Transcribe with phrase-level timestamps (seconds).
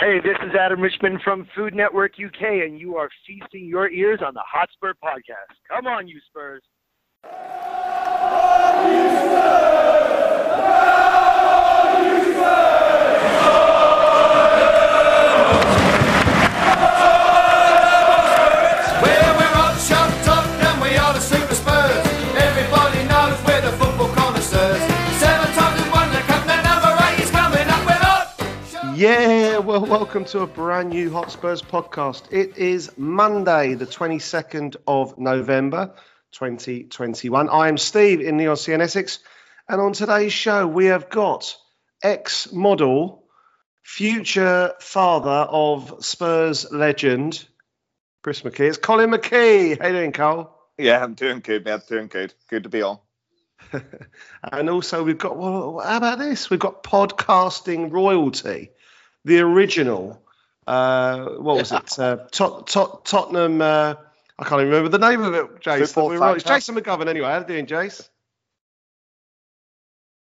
[0.00, 4.20] Hey, this is Adam Richman from Food Network UK, and you are feasting your ears
[4.26, 5.52] on the Hotspur Podcast.
[5.68, 6.62] Come on, you Spurs.
[7.22, 7.30] Well,
[19.36, 22.10] we're up, shut up, and we are the Super Spurs.
[29.80, 32.30] Well, welcome to a brand new Hotspurs podcast.
[32.30, 35.94] It is Monday, the 22nd of November,
[36.32, 37.48] 2021.
[37.48, 39.20] I am Steve in Neon CN Essex,
[39.66, 41.56] and on today's show, we have got
[42.02, 43.24] ex model,
[43.82, 47.42] future father of Spurs legend,
[48.22, 48.68] Chris McKee.
[48.68, 49.80] It's Colin McKee.
[49.80, 50.54] How you doing, Cole?
[50.76, 51.80] Yeah, I'm doing good, man.
[51.88, 52.34] Doing good.
[52.50, 52.98] Good to be on.
[54.42, 56.50] And also, we've got, well, how about this?
[56.50, 58.72] We've got podcasting royalty,
[59.24, 60.22] the original.
[60.66, 61.98] Uh, what was it?
[61.98, 63.60] Uh, Tot- Tot- Tottenham.
[63.60, 63.94] Uh,
[64.38, 65.94] I can't even remember the name of it, Jace.
[65.94, 66.36] That we.
[66.36, 67.28] It's Jason McGovern, anyway.
[67.28, 68.08] How are you doing, Jace?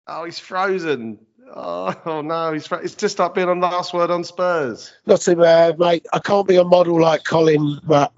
[0.07, 1.19] Oh, he's frozen.
[1.53, 4.93] Oh, oh, no, he's fro- it's just like being on last word on Spurs.
[5.07, 6.07] Not too bad, mate.
[6.13, 8.13] I can't be a model like Colin, but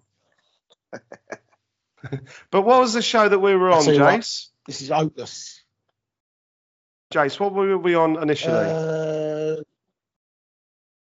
[2.51, 4.17] But what was the show that we were on, you what.
[4.67, 5.63] This is hopeless.
[7.13, 8.55] Jace, what were we on initially?
[8.55, 9.57] Uh,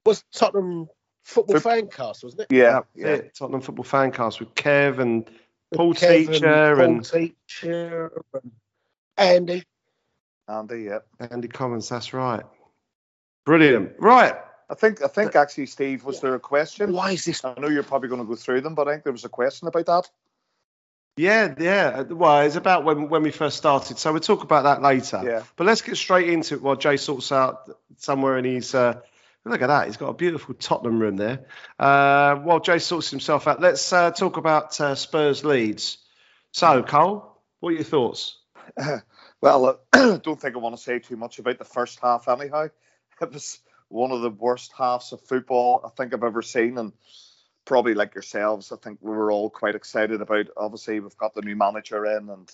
[0.10, 0.90] was Tottenham
[1.24, 2.48] Football Fancast, wasn't it?
[2.52, 3.08] Yeah, That's yeah.
[3.08, 3.36] it.
[3.36, 5.30] Tottenham Football Fancast with Kev and
[5.74, 8.52] Paul Kevin, Teacher Paul and- Teacher and
[9.18, 9.64] Andy.
[10.48, 11.00] Andy, yeah.
[11.20, 11.88] Andy Commons.
[11.90, 12.44] That's right.
[13.46, 13.94] Brilliant.
[14.00, 14.34] Right.
[14.68, 16.94] I think I think actually, Steve, was there a question?
[16.94, 17.46] Why is this?
[17.46, 19.30] I know you're probably going to go through them, but I think there was a
[19.30, 20.10] question about that.
[21.18, 22.02] Yeah, yeah.
[22.02, 25.22] Well, it's about when when we first started, so we'll talk about that later.
[25.24, 25.44] Yeah.
[25.56, 28.74] But let's get straight into it while Jay sorts out somewhere and he's.
[28.74, 29.02] Uh,
[29.46, 29.88] look at that.
[29.88, 31.46] He's got a beautiful Tottenham room there.
[31.78, 35.98] Uh, while Jay sorts himself out, let's uh, talk about uh, Spurs Leeds.
[36.52, 38.38] So, Cole, what are your thoughts?
[39.42, 42.68] Well, I don't think I want to say too much about the first half, anyhow.
[43.22, 46.94] It was one of the worst halves of football I think I've ever seen, and
[47.66, 50.48] probably like yourselves, I think we were all quite excited about.
[50.56, 52.50] Obviously, we've got the new manager in, and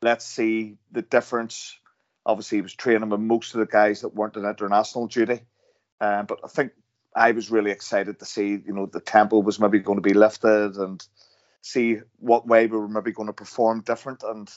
[0.00, 1.76] let's see the difference.
[2.24, 5.40] Obviously, he was training with most of the guys that weren't in international duty,
[6.00, 6.72] um, but I think
[7.14, 10.14] I was really excited to see, you know, the tempo was maybe going to be
[10.14, 11.04] lifted and
[11.62, 14.22] see what way we were maybe going to perform different.
[14.22, 14.48] And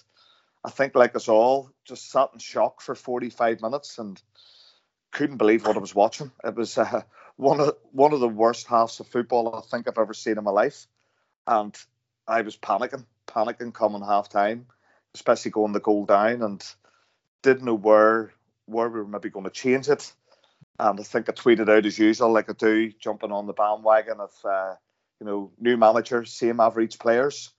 [0.63, 4.21] I think, like us all, just sat in shock for 45 minutes and
[5.11, 6.31] couldn't believe what I was watching.
[6.43, 7.01] It was uh,
[7.35, 10.43] one of one of the worst halves of football I think I've ever seen in
[10.43, 10.87] my life,
[11.47, 11.75] and
[12.27, 14.67] I was panicking, panicking coming half time,
[15.15, 16.63] especially going the goal down, and
[17.41, 18.31] didn't know where
[18.65, 20.13] where we were maybe going to change it.
[20.79, 24.19] And I think I tweeted out as usual, like I do, jumping on the bandwagon
[24.19, 24.75] of uh,
[25.19, 27.51] you know new manager, same average players,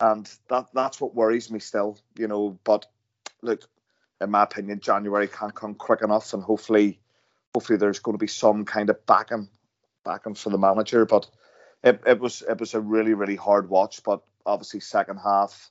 [0.00, 1.98] and that that's what worries me still.
[2.16, 2.86] You know, but
[3.42, 3.62] look,
[4.20, 7.00] in my opinion, January can't come quick enough, and hopefully,
[7.54, 9.48] hopefully there's going to be some kind of backing,
[10.04, 11.06] backing for the manager.
[11.06, 11.28] But
[11.84, 14.02] it, it was it was a really really hard watch.
[14.02, 15.70] But obviously, second half,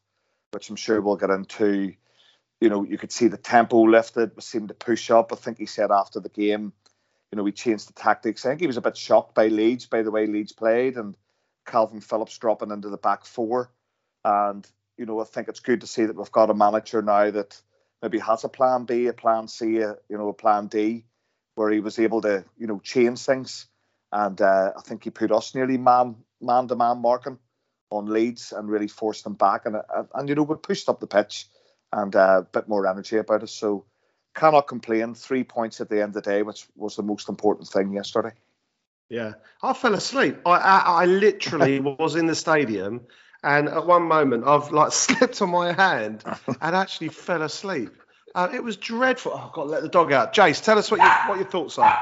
[0.51, 1.93] which I'm sure we'll get into,
[2.59, 5.31] you know, you could see the tempo lifted, seemed to push up.
[5.31, 6.73] I think he said after the game,
[7.31, 8.45] you know, we changed the tactics.
[8.45, 11.15] I think he was a bit shocked by Leeds, by the way Leeds played, and
[11.67, 13.71] Kalvin Phillips dropping into the back four.
[14.23, 17.29] And you know, I think it's good to see that we've got a manager now
[17.29, 17.61] that
[18.01, 21.05] maybe has a plan B, a plan C, a, you know, a plan D,
[21.55, 23.67] where he was able to, you know, change things.
[24.11, 27.37] And uh, I think he put us nearly man man to man marking
[27.89, 29.65] on Leeds and really forced them back.
[29.65, 31.47] And and, and you know, we pushed up the pitch
[31.91, 33.51] and uh, a bit more energy about us.
[33.51, 33.85] So
[34.35, 35.15] cannot complain.
[35.15, 38.31] Three points at the end of the day, which was the most important thing yesterday.
[39.09, 39.33] Yeah,
[39.63, 40.39] I fell asleep.
[40.45, 43.01] I I, I literally was in the stadium,
[43.43, 46.23] and at one moment I've like slipped on my hand
[46.61, 47.91] and actually fell asleep.
[48.35, 49.31] Uh, it was dreadful.
[49.33, 50.33] Oh, I've got to let the dog out.
[50.33, 51.97] Jace, tell us what your what your thoughts are.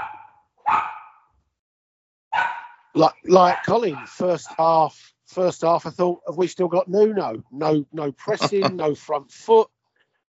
[2.93, 5.11] Like like Colin, first half.
[5.27, 7.43] First half, I thought, have we still got Nuno?
[7.51, 9.69] No, no pressing, no front foot,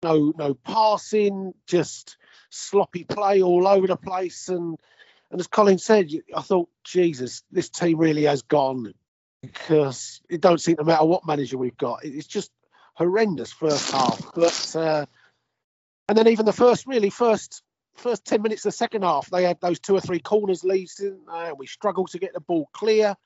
[0.05, 2.17] no, no passing, just
[2.51, 4.49] sloppy play all over the place.
[4.49, 4.77] And
[5.31, 8.95] and as Colin said, I thought, Jesus, this team really has gone
[9.43, 12.05] because it don't seem to matter what manager we've got.
[12.05, 12.53] It's just
[12.95, 14.33] horrendous first half.
[14.35, 15.07] But uh,
[16.09, 17.63] and then even the first, really first
[17.97, 21.01] first ten minutes of the second half, they had those two or three corners Leeds?
[21.01, 23.17] And we struggled to get the ball clear.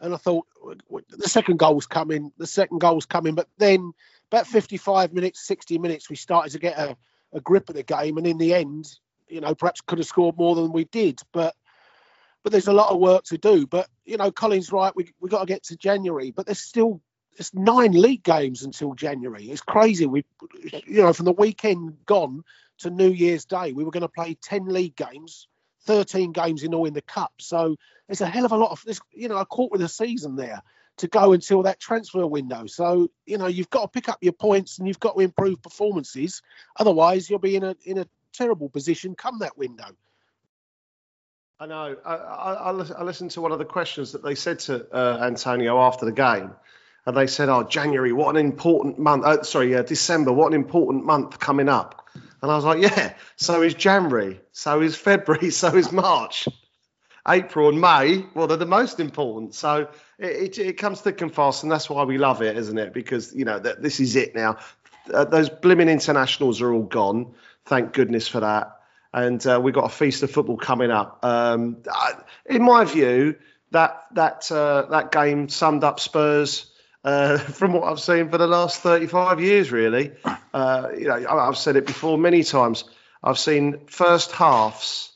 [0.00, 0.46] And I thought
[0.90, 3.36] the second goal's coming, the second goal's coming.
[3.36, 3.92] But then
[4.32, 6.96] about 55 minutes, 60 minutes, we started to get a,
[7.32, 8.16] a grip of the game.
[8.16, 8.88] And in the end,
[9.28, 11.20] you know, perhaps could have scored more than we did.
[11.32, 11.54] But
[12.42, 13.66] but there's a lot of work to do.
[13.66, 14.94] But you know, Colin's right.
[14.96, 17.00] We we got to get to January, but there's still
[17.36, 19.44] there's nine league games until January.
[19.50, 20.06] It's crazy.
[20.06, 20.24] We,
[20.86, 22.42] you know, from the weekend gone
[22.78, 25.46] to New Year's Day, we were going to play ten league games,
[25.84, 27.32] thirteen games in all in the cup.
[27.38, 27.76] So
[28.08, 29.00] it's a hell of a lot of this.
[29.12, 30.62] You know, a quarter of the season there
[30.98, 32.66] to go until that transfer window.
[32.66, 35.62] So you know, you've got to pick up your points and you've got to improve
[35.62, 36.42] performances.
[36.78, 39.96] Otherwise, you'll be in a in a terrible position come that window.
[41.60, 41.96] I know.
[42.04, 45.80] I, I, I listened to one of the questions that they said to uh, Antonio
[45.80, 46.50] after the game,
[47.06, 49.24] and they said, "Oh, January, what an important month.
[49.24, 52.08] Uh, sorry, uh, December, what an important month coming up."
[52.42, 56.48] And I was like, "Yeah, so is January, so is February, so is March,
[57.28, 58.24] April, and May.
[58.34, 59.54] Well, they're the most important.
[59.54, 59.88] So
[60.18, 62.92] it, it, it comes thick and fast, and that's why we love it, isn't it?
[62.92, 64.58] Because you know that this is it now.
[65.12, 67.34] Uh, those blimmin' internationals are all gone.
[67.64, 68.78] Thank goodness for that."
[69.12, 71.24] and uh, we've got a feast of football coming up.
[71.24, 72.14] Um, I,
[72.46, 73.36] in my view,
[73.70, 76.70] that that uh, that game summed up Spurs
[77.04, 79.72] uh, from what I've seen for the last 35 years.
[79.72, 80.12] Really,
[80.54, 82.84] uh, you know, I've said it before many times.
[83.22, 85.11] I've seen first halves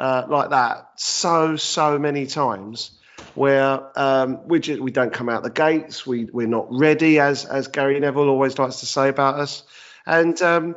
[0.00, 2.96] uh, like that so so many times.
[3.34, 7.44] Where um, we just, we don't come out the gates, we we're not ready, as
[7.44, 9.62] as Gary Neville always likes to say about us,
[10.04, 10.76] and um,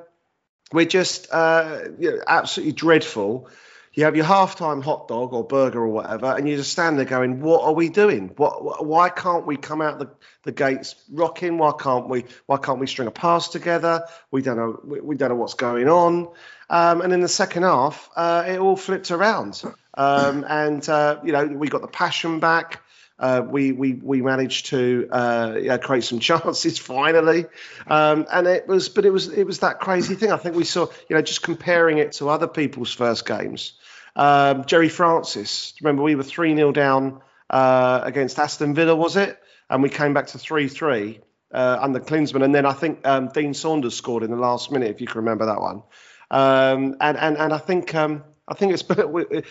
[0.71, 3.49] we're just uh, you know, absolutely dreadful.
[3.95, 7.06] You have your halftime hot dog or burger or whatever, and you just stand there
[7.06, 8.31] going, "What are we doing?
[8.38, 8.84] What?
[8.86, 10.10] Why can't we come out the,
[10.44, 11.60] the gates rocking?
[11.60, 12.25] Why can't we?
[12.48, 14.06] Why can't we string a pass together?
[14.31, 14.80] We don't know.
[14.84, 16.30] We, we don't know what's going on."
[16.72, 19.62] Um, and in the second half, uh, it all flipped around,
[19.94, 22.81] um, and uh, you know we got the passion back.
[23.19, 27.45] Uh, we we we managed to uh, yeah, create some chances finally,
[27.86, 30.31] um, and it was but it was it was that crazy thing.
[30.31, 33.74] I think we saw you know just comparing it to other people's first games.
[34.15, 39.39] Um, Gerry Francis, remember we were three 0 down uh, against Aston Villa, was it?
[39.69, 41.21] And we came back to three three
[41.54, 44.89] uh, under Klinsmann, and then I think um, Dean Saunders scored in the last minute,
[44.89, 45.83] if you can remember that one.
[46.31, 48.83] Um, and and and I think um, I think it's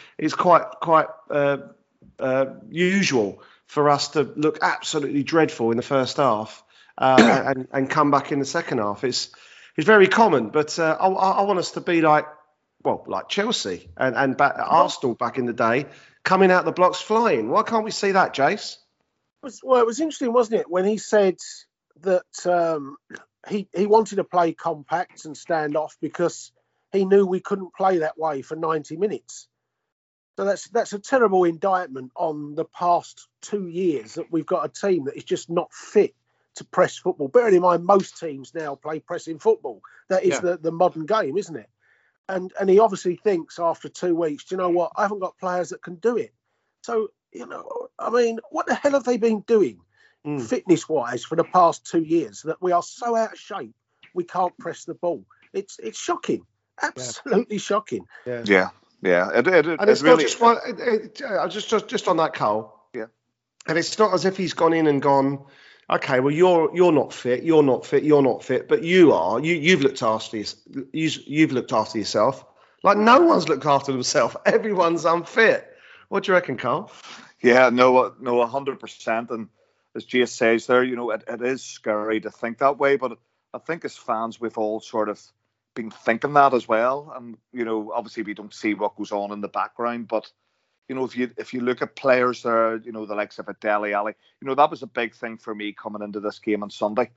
[0.19, 1.59] it's quite quite uh,
[2.19, 6.63] uh, usual for us to look absolutely dreadful in the first half
[6.99, 9.05] uh, and and come back in the second half.
[9.05, 9.31] It's
[9.77, 12.27] it's very common, but uh, I I want us to be like
[12.85, 15.87] well like Chelsea and and back, Arsenal back in the day,
[16.25, 17.49] coming out the blocks flying.
[17.49, 18.79] Why can't we see that, Jace?
[19.63, 21.37] well, it was interesting, wasn't it, when he said
[22.03, 22.97] that um,
[23.49, 26.53] he he wanted to play compact and stand off because
[26.93, 29.49] he knew we couldn't play that way for 90 minutes.
[30.37, 34.69] So that's that's a terrible indictment on the past two years that we've got a
[34.69, 36.15] team that is just not fit
[36.57, 37.29] to press football.
[37.29, 39.83] Bearing in mind, most teams now play pressing football.
[40.09, 40.41] That is Yeah.
[40.41, 41.69] the, the modern game, isn't it?
[42.29, 44.93] And and he obviously thinks after two weeks, do you know what?
[44.97, 46.33] I haven't got players that can do it.
[46.83, 49.81] So you know, I mean, what the hell have they been doing
[50.25, 50.41] Mm.
[50.41, 53.75] fitness wise for the past two years that we are so out of shape
[54.15, 55.25] we can't press the ball?
[55.53, 56.47] It's it's shocking,
[56.81, 58.07] absolutely shocking.
[58.25, 58.71] Yeah,
[59.03, 59.31] yeah.
[59.35, 60.59] It, it, it, And it's it really, not just one.
[60.65, 62.73] It, it, uh, just, just, just on that, Cole.
[62.95, 63.07] Yeah.
[63.67, 65.45] And it's not as if he's gone in and gone.
[65.93, 67.45] Okay, well you're you're not fit.
[67.45, 68.03] You're not fit.
[68.03, 68.67] You're not fit.
[68.67, 69.39] But you are.
[69.39, 70.47] You you've looked after you,
[70.93, 72.47] you've looked after yourself.
[72.83, 74.35] Like no one's looked after themselves.
[74.47, 75.69] Everyone's unfit.
[76.09, 76.91] What do you reckon, Carl?
[77.43, 79.31] Yeah, no, uh, no, hundred percent.
[79.31, 79.49] And
[79.95, 82.97] as Jace says there, you know, it, it is scary to think that way.
[82.97, 83.19] But
[83.53, 85.21] I think as fans, we've all sort of
[85.75, 87.13] been thinking that as well.
[87.15, 90.31] And you know, obviously we don't see what goes on in the background, but
[90.93, 93.49] you know, if you if you look at players there, you know, the likes of
[93.49, 96.39] a Dele Ali, you know, that was a big thing for me coming into this
[96.39, 97.11] game on Sunday.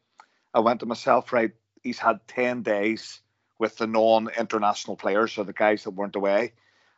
[0.53, 1.51] I went to myself, right?
[1.84, 3.20] He's had ten days
[3.60, 6.53] with the non-international players, so the guys that weren't away,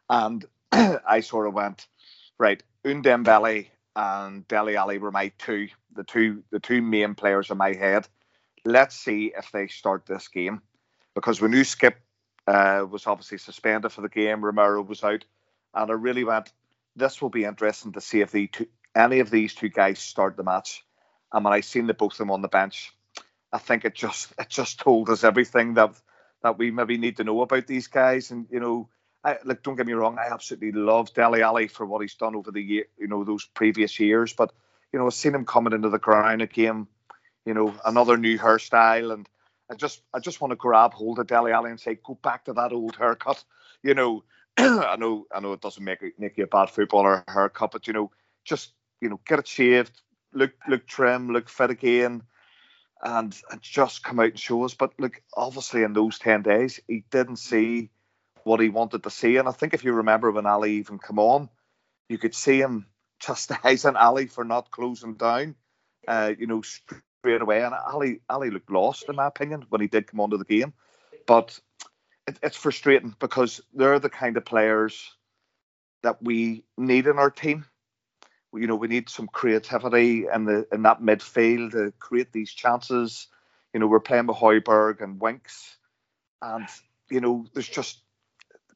[0.08, 1.88] and I sort of went,
[2.38, 7.58] right, Ndombele and Dele Ali were my two, the two, the two main players in
[7.58, 8.08] my head.
[8.66, 10.62] Let's see if they start this game,
[11.16, 11.98] because we knew Skip
[12.46, 14.46] uh, was obviously suspended for the game.
[14.46, 15.26] Romero was out,
[15.74, 16.52] and I really went.
[16.98, 20.36] This will be interesting to see if the two, any of these two guys start
[20.36, 20.84] the match.
[21.32, 22.92] And when I seen the both of them on the bench,
[23.54, 25.96] I think it just it just told us everything that
[26.42, 28.32] that we maybe need to know about these guys.
[28.32, 28.90] And you know,
[29.24, 32.36] I, like don't get me wrong, I absolutely love Dele Ali for what he's done
[32.36, 34.34] over the year, you know, those previous years.
[34.34, 34.52] But
[34.92, 36.88] you know, I've seen him coming into the ground again,
[37.46, 39.30] you know, another new hairstyle, and
[39.70, 42.46] I just I just want to grab hold of Dele Ali and say, go back
[42.46, 43.44] to that old haircut.
[43.84, 44.24] You know,
[44.60, 47.94] I know I know it doesn't make make you a bad footballer haircut, but you
[47.94, 48.12] know,
[48.44, 48.72] just
[49.02, 50.02] you know, get it shaved,
[50.34, 52.24] look look trim, look fit again.
[53.00, 54.74] And, and just come out and show us.
[54.74, 57.92] But look, obviously in those ten days, he didn't see
[58.44, 59.38] what he wanted to see.
[59.38, 61.50] And I think if you remember when Ali even come on,
[62.10, 62.88] you could see him
[63.20, 65.54] chastising Ali for not closing down,
[66.08, 67.62] uh, you know, straight away.
[67.64, 70.74] And Ali, Ali looked lost, in my opinion, when he did come onto the game.
[71.28, 71.60] But
[72.28, 75.16] it, it's frustrating because they're the kind of players
[76.04, 77.66] that we need in our team.
[78.54, 83.28] You know, we need some creativity in the in that midfield to create these chances.
[83.74, 85.78] You know, we're playing with Højbjerg and Winks,
[86.42, 86.68] and
[87.10, 88.02] you know, there's just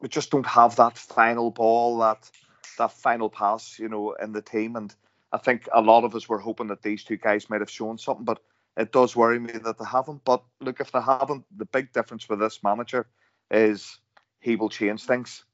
[0.02, 2.30] we just don't have that final ball, that
[2.78, 4.76] that final pass, you know, in the team.
[4.76, 4.94] And
[5.32, 7.98] I think a lot of us were hoping that these two guys might have shown
[7.98, 8.40] something, but
[8.78, 10.24] it does worry me that they haven't.
[10.26, 13.08] But look, if they haven't, the big difference with this manager
[13.52, 14.00] is
[14.40, 15.46] he will change things.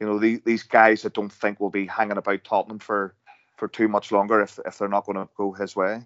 [0.00, 3.14] You know, the, these guys I don't think will be hanging about Tottenham for
[3.56, 6.02] for too much longer if if they're not going to go his way.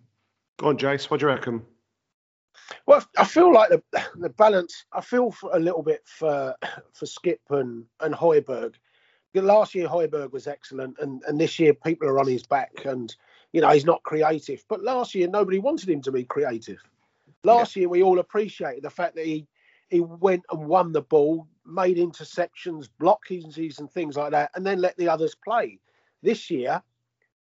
[0.59, 1.11] Go on, Jace.
[1.11, 1.63] What do you reckon?
[2.87, 3.83] Well, I feel like the
[4.17, 4.85] the balance.
[4.93, 6.55] I feel for a little bit for
[6.93, 8.75] for Skip and and Højbjerg.
[9.35, 13.15] Last year Højbjerg was excellent, and and this year people are on his back, and
[13.53, 14.65] you know he's not creative.
[14.69, 16.83] But last year nobody wanted him to be creative.
[17.45, 17.81] Last yeah.
[17.81, 19.47] year we all appreciated the fact that he
[19.89, 24.81] he went and won the ball, made interceptions, blockings and things like that, and then
[24.81, 25.79] let the others play.
[26.23, 26.83] This year,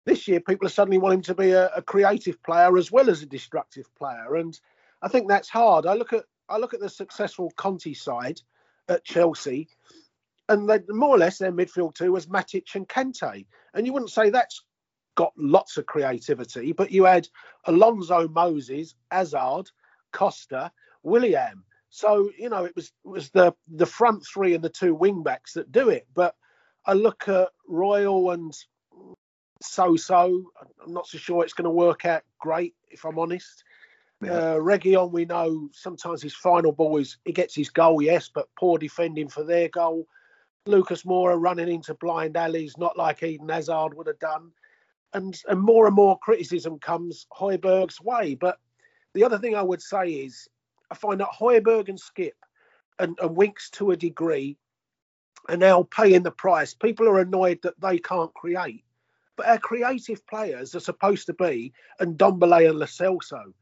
[0.04, 3.22] this year people are suddenly wanting to be a, a creative player as well as
[3.22, 4.58] a destructive player, and
[5.02, 5.86] I think that's hard.
[5.86, 8.40] I look at I look at the successful Conte side
[8.88, 9.68] at Chelsea,
[10.48, 14.12] and they, more or less their midfield two was Matic and Kante, and you wouldn't
[14.12, 14.62] say that's
[15.16, 17.28] got lots of creativity, but you had
[17.64, 19.70] Alonso, Moses, Hazard,
[20.12, 20.70] Costa,
[21.02, 21.62] Willian.
[21.96, 25.54] So you know it was was the the front three and the two wing backs
[25.54, 26.06] that do it.
[26.12, 26.36] But
[26.84, 28.54] I look at Royal and
[29.62, 30.52] so so.
[30.84, 33.64] I'm not so sure it's going to work out great if I'm honest.
[34.22, 34.32] Yeah.
[34.32, 38.50] Uh, Reguilon, we know sometimes his final ball is he gets his goal, yes, but
[38.58, 40.06] poor defending for their goal.
[40.66, 44.50] Lucas Moura running into blind alleys, not like Eden Hazard would have done.
[45.14, 48.34] And and more and more criticism comes Højbjerg's way.
[48.34, 48.58] But
[49.14, 50.46] the other thing I would say is
[50.90, 52.36] I find that Højbjerg and Skip
[52.98, 54.56] and, and Winks to a degree
[55.48, 56.74] are now paying the price.
[56.74, 58.84] People are annoyed that they can't create.
[59.36, 63.52] But our creative players are supposed to be and Ndombele and Lo Celso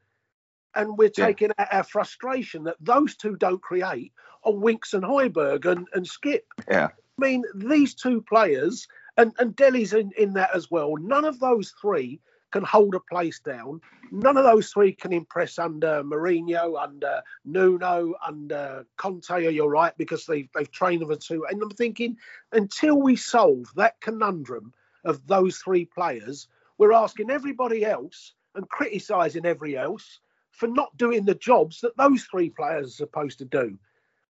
[0.74, 1.68] and we're taking yeah.
[1.70, 4.12] our frustration that those two don't create
[4.42, 6.44] on Winks and Højbjerg and, and Skip.
[6.70, 6.88] Yeah.
[6.88, 11.38] I mean, these two players, and, and Dele's in, in that as well, none of
[11.38, 12.20] those three
[12.54, 13.80] can hold a place down.
[14.12, 19.92] None of those three can impress under Mourinho, under Nuno, under Conte, Or you're right,
[19.98, 21.46] because they've, they've trained them two.
[21.50, 22.16] And I'm thinking,
[22.52, 24.72] until we solve that conundrum
[25.04, 26.46] of those three players,
[26.78, 30.20] we're asking everybody else and criticising every else
[30.52, 33.76] for not doing the jobs that those three players are supposed to do.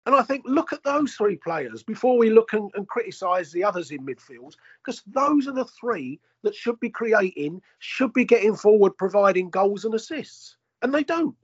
[0.07, 3.65] And I think look at those three players before we look and, and criticise the
[3.65, 8.55] others in midfield, because those are the three that should be creating, should be getting
[8.55, 11.35] forward, providing goals and assists, and they don't.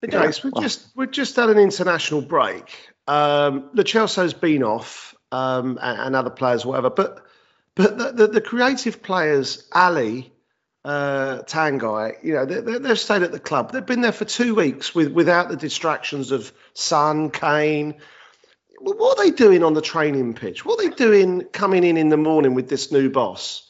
[0.00, 0.22] They don't.
[0.22, 2.74] Guys, we just we just had an international break.
[3.06, 6.88] Um, Celso's been off, um, and, and, other players, whatever.
[6.88, 7.26] But
[7.74, 10.32] but the, the, the creative players, Ali,
[10.84, 13.72] uh, Tanguy, you know, they, they've stayed at the club.
[13.72, 17.94] They've been there for two weeks with without the distractions of Son, Kane.
[18.80, 20.64] What are they doing on the training pitch?
[20.64, 23.66] What are they doing coming in in the morning with this new boss?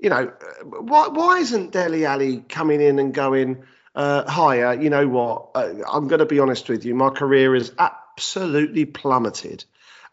[0.00, 0.32] You know,
[0.64, 4.80] why, why isn't Dele Ali coming in and going, uh, higher?
[4.80, 5.50] You know what?
[5.54, 6.94] Uh, I'm going to be honest with you.
[6.94, 9.64] My career is absolutely plummeted.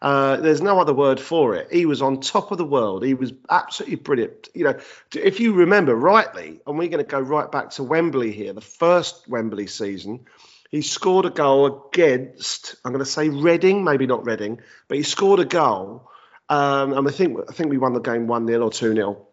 [0.02, 1.72] Uh, there's no other word for it.
[1.72, 3.04] He was on top of the world.
[3.04, 4.48] He was absolutely brilliant.
[4.52, 4.80] You know,
[5.14, 8.60] if you remember rightly, and we're going to go right back to Wembley here, the
[8.60, 10.26] first Wembley season,
[10.70, 12.74] he scored a goal against.
[12.84, 16.10] I'm going to say Reading, maybe not Reading, but he scored a goal,
[16.48, 19.28] um, and I think I think we won the game one 0 or two 0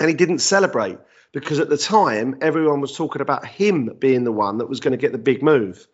[0.00, 0.98] and he didn't celebrate
[1.32, 4.92] because at the time everyone was talking about him being the one that was going
[4.92, 5.86] to get the big move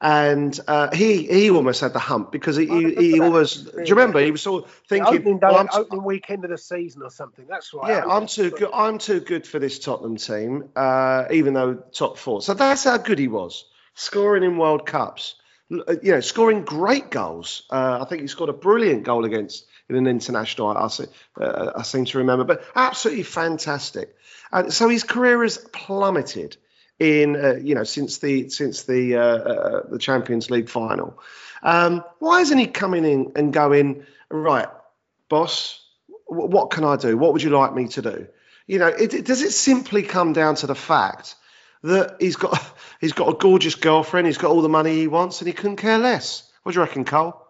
[0.00, 3.64] and uh, he he almost had the hump because he, he, he almost.
[3.74, 4.20] Do you remember?
[4.20, 7.46] He was sort of thinking, opening, day, well, opening weekend of the season or something.
[7.48, 7.90] That's right.
[7.90, 8.70] Yeah, I'm too good.
[8.72, 12.42] I'm too good for this Tottenham team, uh, even though top four.
[12.42, 13.64] So that's how good he was,
[13.94, 15.34] scoring in World Cups.
[15.70, 17.64] Uh, you know, scoring great goals.
[17.68, 20.68] Uh, I think he scored a brilliant goal against in an international.
[20.68, 24.14] I, I, uh, I seem to remember, but absolutely fantastic.
[24.52, 26.56] And so his career has plummeted
[26.98, 31.18] in uh, you know since the since the uh, uh, the Champions League final.
[31.62, 34.68] Um, why isn't he coming in and going right,
[35.28, 35.84] boss?
[36.28, 37.16] W- what can I do?
[37.16, 38.26] What would you like me to do?
[38.66, 41.34] You know, it, it, does it simply come down to the fact
[41.82, 42.60] that he's got
[43.00, 45.76] he's got a gorgeous girlfriend, he's got all the money he wants, and he couldn't
[45.76, 46.50] care less?
[46.62, 47.44] What do you reckon, Cole?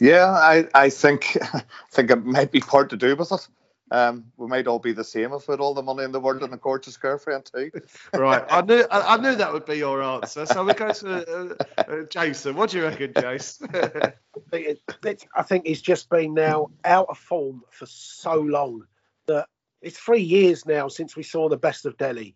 [0.00, 3.48] Yeah, I, I think I think it might be part to do with it
[3.90, 6.20] Um, we might all be the same if we had all the money in the
[6.20, 7.70] world and a gorgeous girlfriend too.
[8.12, 10.44] Right, I knew I, I knew that would be your answer.
[10.46, 12.56] So we go to uh, uh, Jason.
[12.56, 13.62] What do you reckon, Jace?
[14.52, 18.84] it- it- I think he's just been now out of form for so long
[19.26, 19.48] that
[19.80, 22.34] it's three years now since we saw the best of Dele,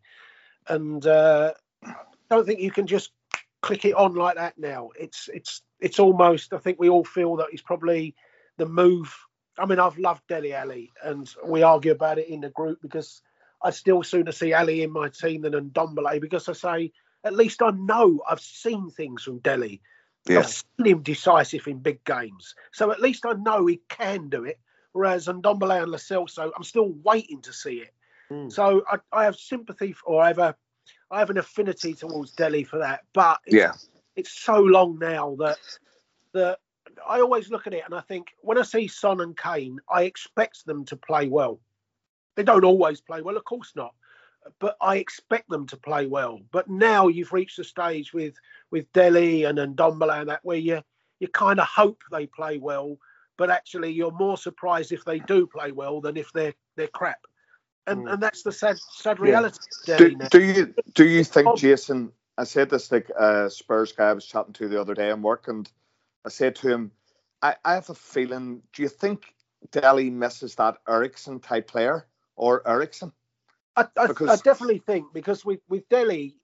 [0.68, 1.52] and uh,
[1.84, 1.94] I
[2.30, 3.10] don't think you can just
[3.60, 4.90] click it on like that now.
[4.98, 6.52] It's it's it's almost.
[6.52, 8.14] I think we all feel that he's probably
[8.56, 9.14] the move.
[9.58, 13.22] I mean, I've loved Dele Ali, and we argue about it in the group because
[13.62, 16.92] I'd still sooner see Ali in my team than Ndombele because I say
[17.24, 19.80] at least I know I've seen things from Dele.
[20.28, 22.54] I've seen him decisive in big games.
[22.72, 24.58] So at least I know he can do it.
[24.92, 27.94] Whereas Ndombele and Celso, I'm still waiting to see it.
[28.30, 28.52] Mm.
[28.52, 30.56] So I, I have sympathy for, or I have a,
[31.10, 33.00] I have an affinity towards Dele for that.
[33.12, 33.72] But it's, Yeah.
[34.16, 35.58] it's so long now that
[36.34, 36.58] that
[37.08, 40.04] I always look at it and I think when I see Son and Kane, I
[40.04, 41.60] expect them to play well.
[42.36, 43.94] They don't always play well, of course not,
[44.58, 46.40] but I expect them to play well.
[46.50, 48.34] But now you've reached the stage with
[48.70, 50.82] with Dele and Ndombele and that where you
[51.20, 52.96] you kind of hope they play well,
[53.36, 57.20] but actually you're more surprised if they do play well than if they're they're crap.
[57.86, 58.12] And Mm.
[58.14, 59.40] and that's the sad sad Yeah.
[59.40, 59.58] reality.
[59.58, 61.56] of Dele Do, do you do you think Oh.
[61.56, 62.12] Jason?
[62.38, 65.20] I said this like uh, Spurs guy I was chatting to the other day in
[65.22, 65.70] work, and
[66.24, 66.92] I said to him,
[67.40, 68.62] I, I have a feeling.
[68.72, 69.34] Do you think
[69.70, 73.12] Dele misses that Eriksen type player or Eriksen?
[73.76, 76.34] I, I, I definitely think because with with Dele,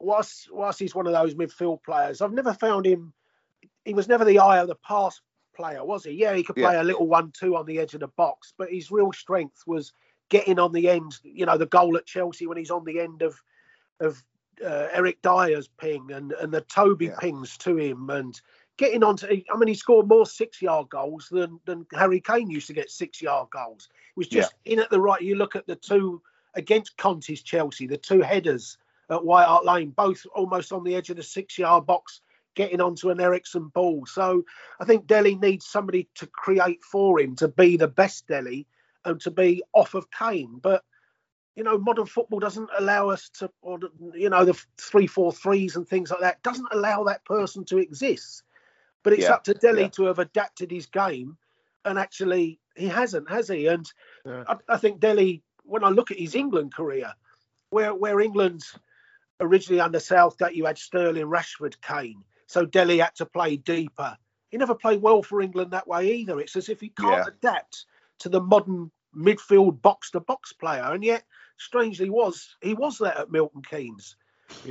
[0.00, 3.12] whilst whilst he's one of those midfield players, I've never found him.
[3.84, 5.20] He was never the eye of the pass
[5.56, 6.12] player, was he?
[6.12, 8.90] Yeah, he could play a little one-two on the edge of the box, but his
[8.90, 9.92] real strength was
[10.28, 11.18] getting on the end.
[11.22, 13.40] You know, the goal at Chelsea when he's on the end of
[14.00, 14.22] of
[14.64, 17.16] uh, Eric Dier's ping and and the Toby Yeah.
[17.18, 18.40] pings to him and
[18.78, 19.26] getting onto.
[19.26, 23.50] I mean, he scored more six-yard goals than than Harry Kane used to get six-yard
[23.50, 23.88] goals.
[23.92, 25.20] It was just in at the right.
[25.20, 26.22] You look at the two
[26.54, 28.78] against Conte's Chelsea, the two headers
[29.10, 32.20] at White Hart Lane, both almost on the edge of the six-yard box,
[32.54, 34.06] getting onto an Eriksen ball.
[34.06, 34.44] So
[34.80, 38.66] I think Dele needs somebody to create for him to be the best Dele
[39.04, 40.58] and to be off of Kane.
[40.62, 40.84] But
[41.56, 43.80] you know, modern football doesn't allow us to, or
[44.14, 47.78] you know, the three four threes and things like that doesn't allow that person to
[47.78, 48.44] exist.
[49.02, 49.88] But it's Yeah, up to Dele yeah.
[49.88, 51.36] to have adapted his game,
[51.84, 53.66] and actually he hasn't, has he?
[53.66, 53.90] And
[54.24, 54.44] Yeah.
[54.48, 57.12] I, I think Dele, when I look at his England career,
[57.70, 58.78] where where England's
[59.40, 62.24] originally under Southgate, you had Sterling, Rashford, Kane.
[62.46, 64.16] So Dele had to play deeper.
[64.50, 66.40] He never played well for England that way either.
[66.40, 67.84] It's as if he can't adapt
[68.20, 71.24] to the modern midfield box to box player, and yet
[71.58, 74.16] strangely was he was that at Milton Keynes.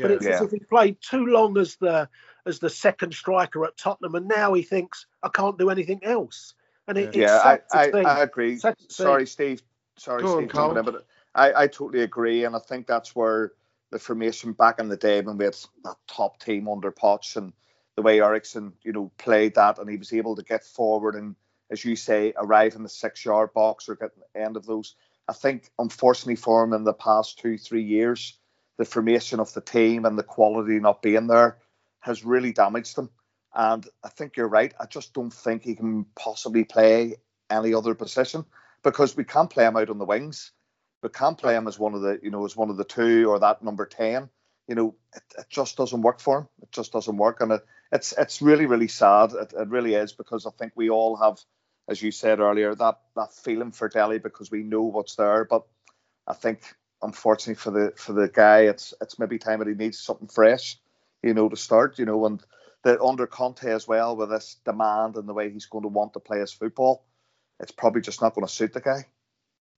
[0.02, 2.10] But it's as if he played too long as the
[2.46, 6.54] as the second striker at Tottenham, and now he thinks I can't do anything else.
[6.88, 8.04] And it, it's yeah, I, I.
[8.04, 8.58] I agree.
[8.58, 9.04] Sad to see.
[9.04, 9.62] Sorry, Steve.
[9.98, 10.52] Sorry, Go Steve.
[10.54, 10.84] jumping in, Carl.
[10.84, 13.52] but I, I totally agree, and I think that's where
[13.92, 17.54] the formation back in the day when we had that top team under Poch and
[17.96, 21.36] the way Eriksen, you know, played that, and he was able to get forward and,
[21.72, 24.96] as you say, arrive in the six-yard box or get the end of those.
[25.28, 28.38] I think, unfortunately for him, in the past two, three years,
[28.78, 31.58] the formation of the team and the quality not being there
[32.00, 33.10] has really damaged them.
[33.54, 34.74] And I think you're right.
[34.80, 37.16] I just don't think he can possibly play
[37.50, 38.46] any other position
[38.84, 40.52] because we can't play him out on the wings.
[41.02, 43.30] We can't play him as one of the, you know, as one of the two
[43.30, 44.30] or that number ten.
[44.68, 46.48] You know, it, it just doesn't work for him.
[46.62, 49.32] It just doesn't work, and it, it's it's really really sad.
[49.32, 51.40] It, it really is because I think we all have,
[51.88, 55.46] as you said earlier, that that feeling for Dele because we know what's there.
[55.46, 55.64] But
[56.28, 56.62] I think
[57.02, 60.78] unfortunately for the for the guy, it's it's maybe time that he needs something fresh,
[61.24, 62.00] you know, to start.
[62.00, 62.42] You know, and
[62.84, 66.14] the under Conte as well with this demand and the way he's going to want
[66.14, 67.06] to play his football,
[67.60, 69.06] it's probably just not going to suit the guy.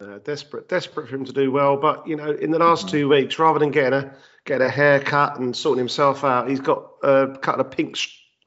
[0.01, 1.75] Uh, desperate, desperate for him to do well.
[1.75, 4.13] But you know, in the last two weeks, rather than getting a
[4.45, 7.97] getting a haircut and sorting himself out, he's got a couple of pink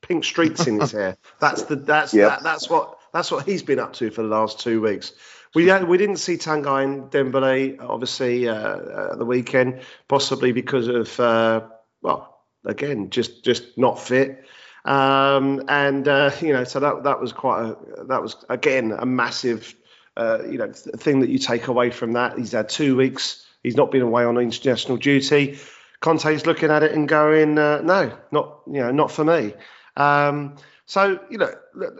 [0.00, 1.18] pink streaks in his hair.
[1.40, 2.28] That's the that's Yep.
[2.28, 5.12] that, that's what that's what he's been up to for the last two weeks.
[5.54, 11.62] We we didn't see Tanguy and Dembele obviously uh, the weekend, possibly because of uh,
[12.00, 14.44] well, again, just just not fit.
[14.84, 19.06] Um, and uh, you know, so that that was quite a that was again a
[19.06, 19.74] massive
[20.16, 22.38] uh, you know th- thing that you take away from that.
[22.38, 23.46] He's had two weeks.
[23.62, 25.58] He's not been away on international duty.
[26.00, 29.54] Conte's looking at it and going, uh, no, not you know, not for me.
[29.96, 31.54] Um, so you know,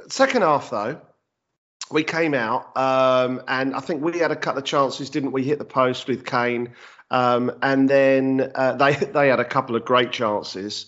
[0.08, 1.00] second half though,
[1.92, 5.42] we came out um, and I think we had a couple of chances, didn't we?
[5.42, 6.72] Hit the post with Kane,
[7.11, 10.87] um, and then uh, they they had a couple of great chances.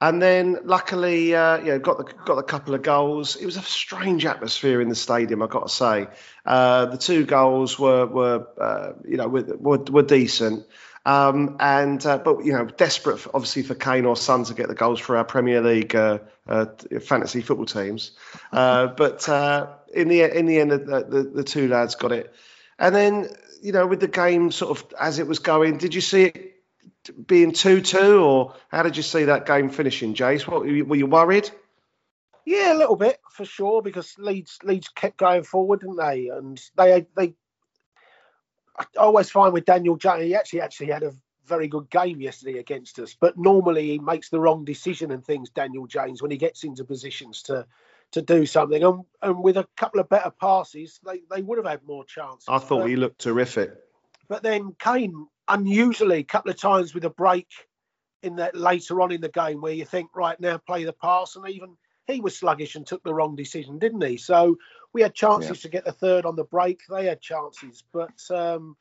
[0.00, 3.36] And then, luckily, uh, you know, got the got a couple of goals.
[3.36, 6.08] It was a strange atmosphere in the stadium, I got to say.
[6.44, 10.66] Uh, the two goals were were uh, you know were, were, were decent.
[11.06, 14.68] Um, and uh, but you know, desperate for, obviously for Kane or Son to get
[14.68, 16.18] the goals for our Premier League uh,
[16.48, 16.66] uh,
[17.02, 18.12] fantasy football teams.
[18.52, 22.34] Uh, but uh, in the in the end, the, the, the two lads got it.
[22.78, 23.28] And then
[23.62, 26.54] you know, with the game sort of as it was going, did you see it
[27.26, 30.46] being two two, or how did you see that game finishing, Jace?
[30.46, 31.50] What were you, worried?
[32.44, 36.28] Yeah, a little bit for sure because Leeds Leeds kept going forward, didn't they?
[36.28, 37.34] And they they
[38.78, 41.14] I always find with Daniel James, he actually actually had a
[41.46, 43.16] very good game yesterday against us.
[43.18, 45.50] But normally he makes the wrong decision and things.
[45.50, 47.66] Daniel James when he gets into positions to
[48.14, 51.66] to do something, and, and with a couple of better passes, they, they would have
[51.66, 52.44] had more chances.
[52.48, 53.72] I thought but, he looked terrific.
[54.28, 57.48] but then Kane unusually a couple of times with a break
[58.22, 61.36] in that later on in the game where you think right now play the pass,
[61.36, 64.16] and even he was sluggish and took the wrong decision, didn't he?
[64.16, 64.58] So
[64.92, 66.80] we had chances to get the third on the break.
[66.88, 68.76] They had chances, but um,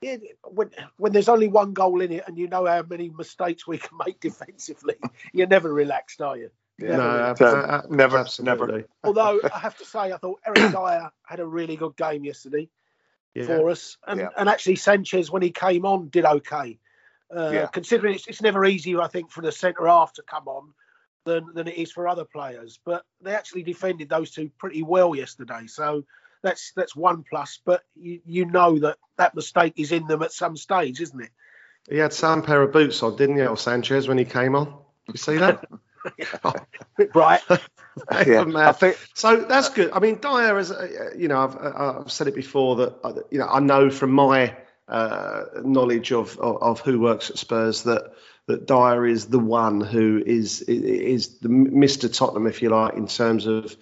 [0.00, 3.66] yeah, when when there's only one goal in it, and you know how many mistakes
[3.66, 4.94] we can make defensively,
[5.32, 6.50] you're never relaxed, are you?
[6.78, 6.96] Yeah.
[6.96, 8.84] No, ab- So, ab- never, absolutely.
[9.04, 12.68] Although I have to say, I thought Eric Dier had a really good game yesterday
[13.34, 13.46] Yeah.
[13.46, 14.28] for us, and Yeah.
[14.36, 16.78] and actually Sanchez when he came on did okay.
[17.34, 17.66] Uh, Yeah.
[17.66, 20.74] Considering it's, it's never easier, I think, for the centre half to come on
[21.24, 22.78] than than it is for other players.
[22.84, 26.04] But they actually defended those two pretty well yesterday, so
[26.42, 27.58] that's that's one plus.
[27.64, 31.30] But you you know that that mistake is in them at some stage, isn't it?
[31.88, 34.76] He had some pair of boots on, didn't he, or Sanchez, when he came on?
[35.08, 35.64] You see that?
[36.96, 37.42] bit bright.
[38.26, 39.90] Yeah, I think So that's good.
[39.90, 43.38] I mean, Dier, is, uh, you know, I've, I've said it before that uh, you
[43.38, 44.54] know I know from my
[44.86, 48.12] uh, knowledge of, of of who works at Spurs that
[48.48, 52.14] that Dier is the one who is is the Mr.
[52.14, 53.74] Tottenham, if you like, in terms of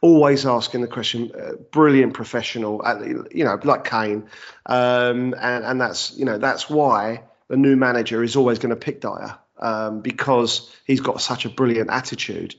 [0.00, 1.32] always asking the question.
[1.38, 4.28] Uh, brilliant professional, uh, you know, like Kane,
[4.66, 8.76] um, and and that's you know that's why the new manager is always going to
[8.76, 12.54] pick Dier um, because he's got such a brilliant attitude.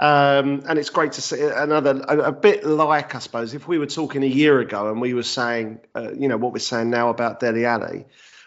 [0.00, 3.78] Um, and it's great to see another a, a bit like I suppose if we
[3.78, 6.88] were talking a year ago and we were saying uh, you know what we're saying
[6.88, 8.04] now about Dele Ali,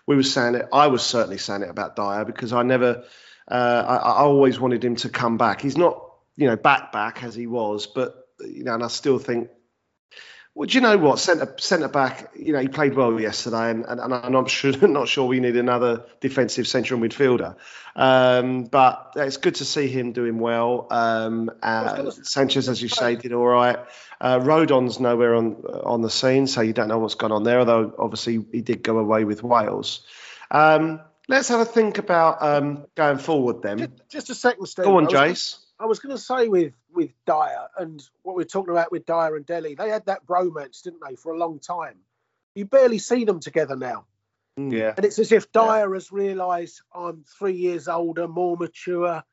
[0.07, 0.69] we were saying it.
[0.71, 3.03] I was certainly saying it about Dier because I never,
[3.49, 5.59] uh, I, I always wanted him to come back.
[5.59, 6.01] He's not
[6.37, 9.49] you know back back as he was, but you know, and I still think.
[10.53, 11.19] Well, do you know what?
[11.19, 14.87] Centre centre back, you know, he played well yesterday, and, and, and I'm not sure
[14.87, 17.55] not sure we need another defensive central midfielder.
[17.95, 20.87] Um, but it's good to see him doing well.
[20.91, 23.79] Um, uh, Sanchez, as you say, did all right.
[24.19, 27.59] Uh, Rodon's nowhere on on the scene, so you don't know what's gone on there.
[27.59, 30.05] Although obviously he did go away with Wales.
[30.49, 33.77] Um, let's have a think about um, going forward then.
[33.77, 34.85] Just, just a second, Steve.
[34.85, 35.59] Go on, Jace.
[35.81, 39.05] I was going to say with with Dier and what we are talking about with
[39.05, 41.95] Dier and Dele, they had that bromance, didn't they, for a long time.
[42.53, 44.05] You barely see them together now,
[44.57, 49.23] yeah, and it's as if Dier has realised I'm three years older, more mature,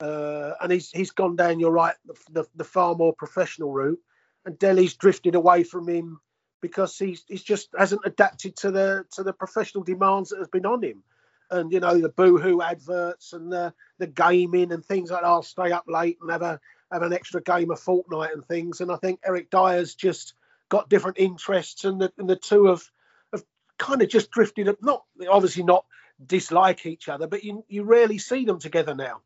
[0.00, 1.60] uh, and he's he's gone down.
[1.60, 4.00] You're right, the, the, the far more professional route,
[4.46, 6.20] and Dele's drifted away from him
[6.62, 10.66] because he's he's just hasn't adapted to the to the professional demands that has been
[10.66, 11.02] on him,
[11.50, 15.26] and you know the boohoo adverts and the the gaming and things like that.
[15.26, 16.60] I'll stay up late and have a
[16.92, 18.80] have an extra game of Fortnite and things.
[18.80, 20.34] And I think Eric Dier's just
[20.68, 22.82] got different interests, and the and the two have
[23.32, 23.44] have
[23.78, 24.68] kind of just drifted.
[24.68, 25.84] up Not obviously not
[26.24, 29.22] dislike each other, but you you rarely see them together now.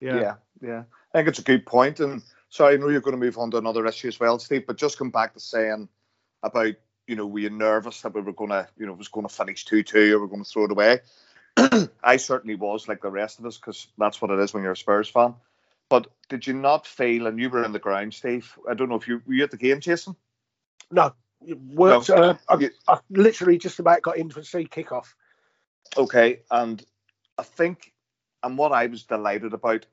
[0.00, 0.82] yeah, yeah, yeah.
[1.12, 2.00] I think it's a good point.
[2.00, 4.66] And sorry, I know you're going to move on to another issue as well, Steve.
[4.66, 5.88] But just come back to saying
[6.42, 6.74] about
[7.06, 9.32] you know, were you nervous that we were going to, you know, was going to
[9.32, 11.00] finish two two or we're going to throw it away?
[11.56, 14.72] I certainly was, like the rest of us, because that's what it is when you're
[14.72, 15.34] a Spurs fan.
[15.88, 18.52] But did you not feel, and you were in the ground, Steve?
[18.68, 20.16] I don't know if you were you at the game, Jason.
[20.90, 21.14] No,
[21.46, 22.08] it worked.
[22.08, 22.14] No.
[22.16, 25.14] Uh, I, You- I literally just about got in for see kickoff.
[25.96, 26.84] Okay, and
[27.38, 27.92] I think,
[28.42, 29.86] and what I was delighted about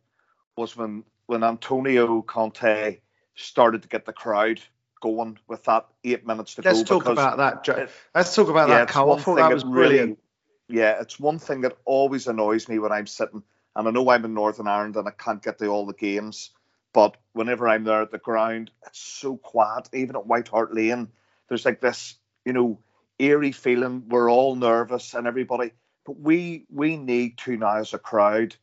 [0.58, 2.99] was when when Antonio Conte
[3.36, 4.60] started to get the crowd
[5.02, 6.99] going with that eight minutes to Let's go.
[6.99, 7.63] talk about that.
[7.63, 10.19] Jo- Let's talk about yeah, that, it's I thought that was really- brilliant.
[10.67, 13.43] Yeah, it's one thing that always annoys me when I'm sitting,
[13.76, 16.52] and I know I'm in Northern Ireland and I can't get to all the games,
[16.93, 19.89] but whenever I'm there at the ground, it's so quiet.
[19.93, 21.10] Even at White Hart Lane,
[21.47, 22.80] there's like this, you know,
[23.19, 24.04] eerie feeling.
[24.08, 25.71] We're all nervous and everybody,
[26.06, 28.56] but we we need to now as a crowd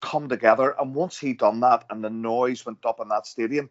[0.00, 0.74] come together.
[0.78, 3.70] And once he done that, and the noise went up in that stadium,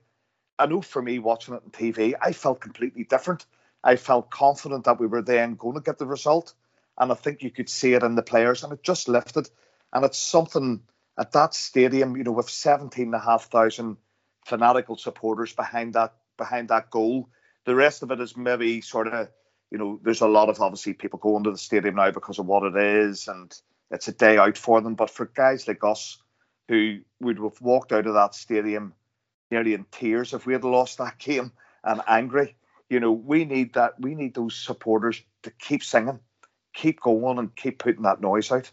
[0.57, 3.45] I know for me watching it on TV, I felt completely different.
[3.83, 6.53] I felt confident that we were then going to get the result
[6.99, 9.49] and I think you could see it in the players, and it just lifted.
[9.93, 10.81] And it's something
[11.17, 13.97] at that stadium, you know, with 17,500
[14.45, 17.29] fanatical supporters behind that behind that goal.
[17.65, 19.29] The rest of it is maybe sort of,
[19.69, 22.45] you know, there's a lot of obviously people going to the stadium now because of
[22.45, 23.53] what it is, and
[23.91, 24.95] it's a day out for them.
[24.95, 26.17] But for guys like us,
[26.67, 28.93] who would have walked out of that stadium
[29.51, 31.51] nearly in tears if we had lost that game
[31.83, 32.55] and angry,
[32.89, 33.99] you know, we need that.
[33.99, 36.19] We need those supporters to keep singing,
[36.79, 38.71] keep going, and keep putting that noise out.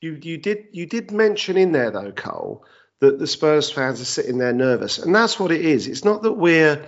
[0.00, 2.64] You you did you did mention in there though, Cole,
[3.00, 5.86] that the Spurs fans are sitting there nervous, and that's what it is.
[5.86, 6.84] It's not that we're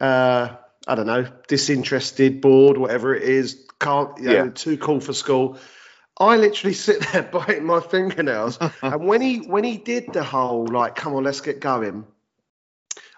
[0.00, 4.50] uh, I don't know disinterested, bored, whatever it is, can't you know, Yeah.
[4.50, 5.58] too cool for school.
[6.18, 10.66] I literally sit there biting my fingernails, and when he when he did the whole
[10.66, 12.06] like, come on, let's get going,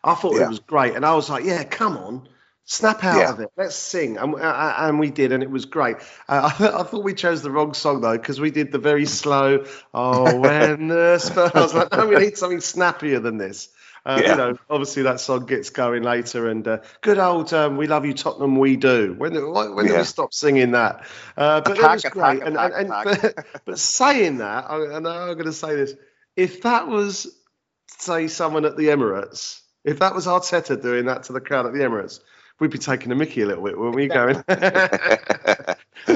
[0.03, 0.47] I thought Yeah.
[0.47, 2.29] it was great, and I was like, yeah, come on.
[2.71, 3.31] Snap out Yeah.
[3.31, 3.51] of it.
[3.57, 5.97] Let's sing, and, uh, and we did, and it was great.
[6.29, 9.65] Uh, I, thought we chose the wrong song though, because we did the very slow.
[9.95, 11.53] Oh, when the Spurs.
[11.55, 13.71] I was like, no, we need something snappier than this.
[14.05, 14.31] Uh, Yeah.
[14.33, 18.05] You know, obviously that song gets going later, and uh, good old um, "We Love
[18.05, 19.99] You, Tottenham, We Do." When when, when did Yeah.
[20.01, 21.07] we stop singing that?
[21.39, 22.43] Uh, but it was great.
[22.43, 23.35] and, attack, and, and attack.
[23.35, 25.95] But, but saying that, I, and I'm going to say this:
[26.37, 27.35] if that was,
[27.87, 31.73] say, someone at the Emirates, if that was Arteta doing that to the crowd at
[31.73, 32.21] the Emirates,
[32.61, 34.09] we'd be taking a Mickey a little bit, weren't we?
[34.09, 34.37] Going.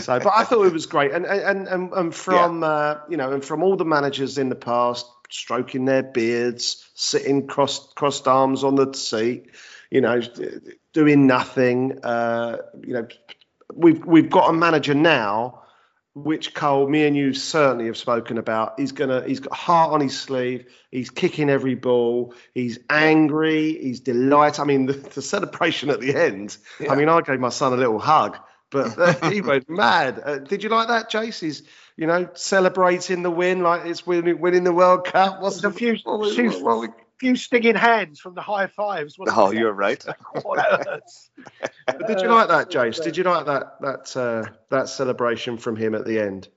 [0.01, 3.33] so, but I thought it was great, and and and, and from uh, you know,
[3.33, 8.65] and from all the managers in the past, stroking their beards, sitting crossed crossed arms
[8.65, 9.51] on the seat,
[9.91, 10.21] you know,
[10.93, 11.99] doing nothing.
[12.03, 13.07] Uh, you know,
[13.75, 15.62] we've we've got a manager now.
[16.15, 18.79] Which Cole, me and you certainly have spoken about.
[18.79, 20.67] He's gonna, he's got heart on his sleeve.
[20.91, 22.35] He's kicking every ball.
[22.53, 23.79] He's angry.
[23.81, 24.61] He's delighted.
[24.61, 26.57] I mean, the, the celebration at the end.
[26.79, 26.93] Yeah.
[26.93, 28.37] I mean, I gave my son a little hug,
[28.71, 30.21] but uh, he went mad.
[30.23, 31.41] Uh, did you like that, Jace?
[31.41, 31.63] He's,
[31.97, 35.41] you know, celebrating the win like it's winning, winning the World Cup.
[35.41, 35.79] What's There's a
[37.23, 39.19] few, what we- few, what we- few stinging hands from the high fives.
[39.19, 39.61] wasn't oh, there?
[39.61, 40.05] you're right.
[40.35, 41.31] Hurts.
[41.87, 43.03] but did you like that, Jace?
[43.03, 46.49] Did you like that that uh, that celebration from him at the end?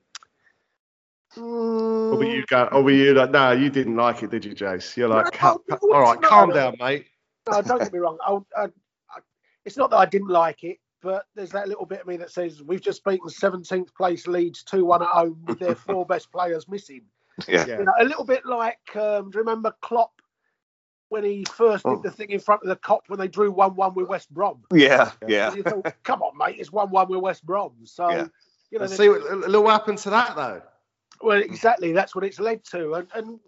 [1.37, 2.69] Or were you go?
[2.71, 4.95] Or were you like, no, you didn't like it, did you, Jace?
[4.95, 7.07] You're like, No, "Ca- no, all right, no, calm down, mate.
[7.49, 8.17] No, don't get me wrong.
[8.25, 9.19] I, I, I,
[9.65, 12.31] it's not that I didn't like it, but there's that little bit of me that
[12.31, 16.31] says we've just beaten 17th place Leeds 2 1 at home with their four best
[16.31, 17.03] players missing.
[17.47, 17.65] Yeah.
[17.67, 17.79] Yeah.
[17.79, 20.14] You know, a little bit like, um, do you remember Klopp
[21.09, 21.95] when he first Oh.
[21.95, 24.33] did the thing in front of the Kop when they drew 1 1 with West
[24.33, 24.63] Brom?
[24.71, 25.47] Yeah, yeah.
[25.49, 27.73] And you thought, come on, mate, it's 1 1 with West Brom.
[27.83, 28.27] So, Yeah.
[28.71, 30.61] you know, see what, look what happened to that though.
[31.21, 31.93] Well, exactly.
[31.93, 33.39] That's what it's led to, and and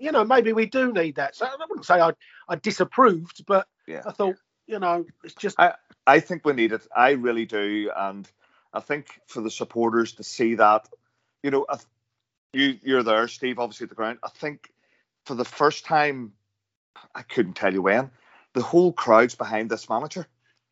[0.00, 1.36] you know maybe we do need that.
[1.36, 2.12] So I wouldn't say I
[2.48, 4.02] I disapproved, but Yeah.
[4.04, 6.84] I thought you know it's just I- I think we need it.
[6.96, 8.28] I really do, and
[8.72, 10.88] I think for the supporters to see that,
[11.44, 11.86] you know, I th-
[12.52, 14.18] you you're there, Steve, obviously at the ground.
[14.24, 14.72] I think
[15.24, 16.32] for the first time,
[17.14, 18.10] I couldn't tell you when,
[18.52, 20.26] the whole crowd's behind this manager.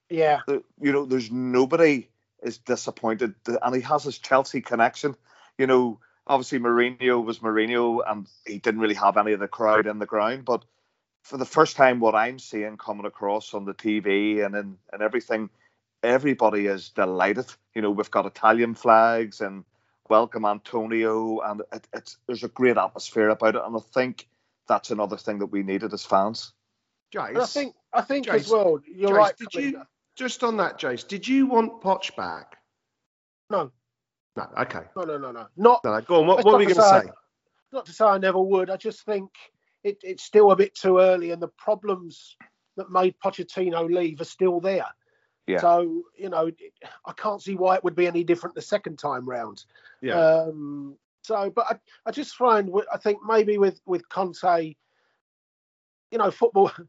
[0.08, 2.08] yeah you know, there's nobody
[2.42, 5.14] is disappointed, and he has his Chelsea connection.
[5.58, 9.86] You know, obviously Mourinho was Mourinho, and he didn't really have any of the crowd
[9.86, 10.44] in the ground.
[10.44, 10.64] But
[11.22, 15.02] for the first time, what I'm seeing coming across on the TV and in and
[15.02, 15.50] everything,
[16.02, 17.46] everybody is delighted.
[17.74, 19.64] You know, we've got Italian flags and
[20.08, 24.26] welcome Antonio, and it, it's there's a great atmosphere about it, and I think
[24.70, 26.52] that's another thing that we needed as fans.
[27.12, 29.36] Jace, and I think I think Jace, as well you're Jace, right.
[29.36, 29.68] Did Colin.
[29.70, 29.82] you
[30.16, 31.06] just on that, Jace?
[31.06, 32.56] Did you want Poch back?
[33.50, 33.72] No.
[34.36, 34.46] No.
[34.58, 34.82] Okay.
[34.96, 35.46] No, no, no, no.
[35.56, 36.26] Not No, no, go on.
[36.28, 37.12] What, what were not we to going to say- say?
[37.72, 38.70] not to say I never would.
[38.70, 39.30] I just think
[39.84, 42.36] it, it's still a bit too early, and the problems
[42.76, 44.86] that made Pochettino leave are still there.
[45.48, 45.60] Yeah.
[45.60, 46.50] So you know,
[47.04, 49.64] I can't see why it would be any different the second time round.
[50.00, 50.14] Yeah.
[50.14, 54.74] Um, so, but I, I just find, I think maybe with with Conte,
[56.10, 56.70] you know, football.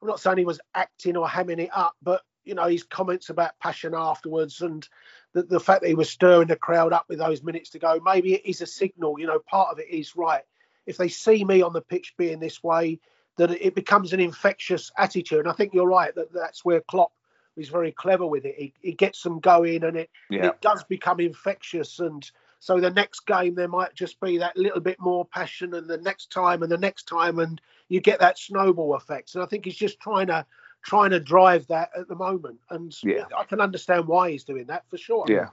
[0.00, 3.30] I'm not saying he was acting or hamming it up, but you know, his comments
[3.30, 4.88] about passion afterwards and
[5.34, 8.00] the, the fact that he was stirring the crowd up with those minutes to go,
[8.04, 9.18] maybe it is a signal.
[9.18, 10.42] You know, part of it is right.
[10.86, 13.00] If they see me on the pitch being this way,
[13.36, 15.40] that it becomes an infectious attitude.
[15.40, 17.12] And I think you're right that that's where Klopp
[17.56, 18.54] is very clever with it.
[18.56, 22.28] He, he gets them going, and it Yeah, it does become infectious and
[22.60, 25.98] so the next game there might just be that little bit more passion and the
[25.98, 29.64] next time and the next time and you get that snowball effect and i think
[29.64, 30.44] he's just trying to
[30.84, 33.24] trying to drive that at the moment and Yeah.
[33.36, 35.48] i can understand why he's doing that for sure yeah,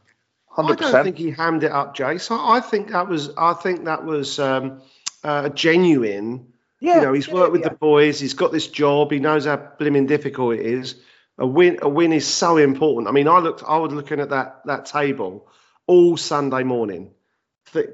[0.57, 2.31] I don't think he hammed it up, Jace.
[2.31, 3.29] I, I think that was.
[3.37, 4.81] I think that was um,
[5.23, 6.53] uh, genuine.
[6.79, 7.69] yeah you know, he's yeah, worked with yeah.
[7.69, 8.19] the boys.
[8.19, 9.11] He's got this job.
[9.11, 10.95] He knows how blimmin' difficult it is.
[11.37, 13.09] A win, a win is so important.
[13.09, 13.63] I mean, I looked.
[13.67, 15.49] I was looking at that that table
[15.87, 17.11] all Sunday morning,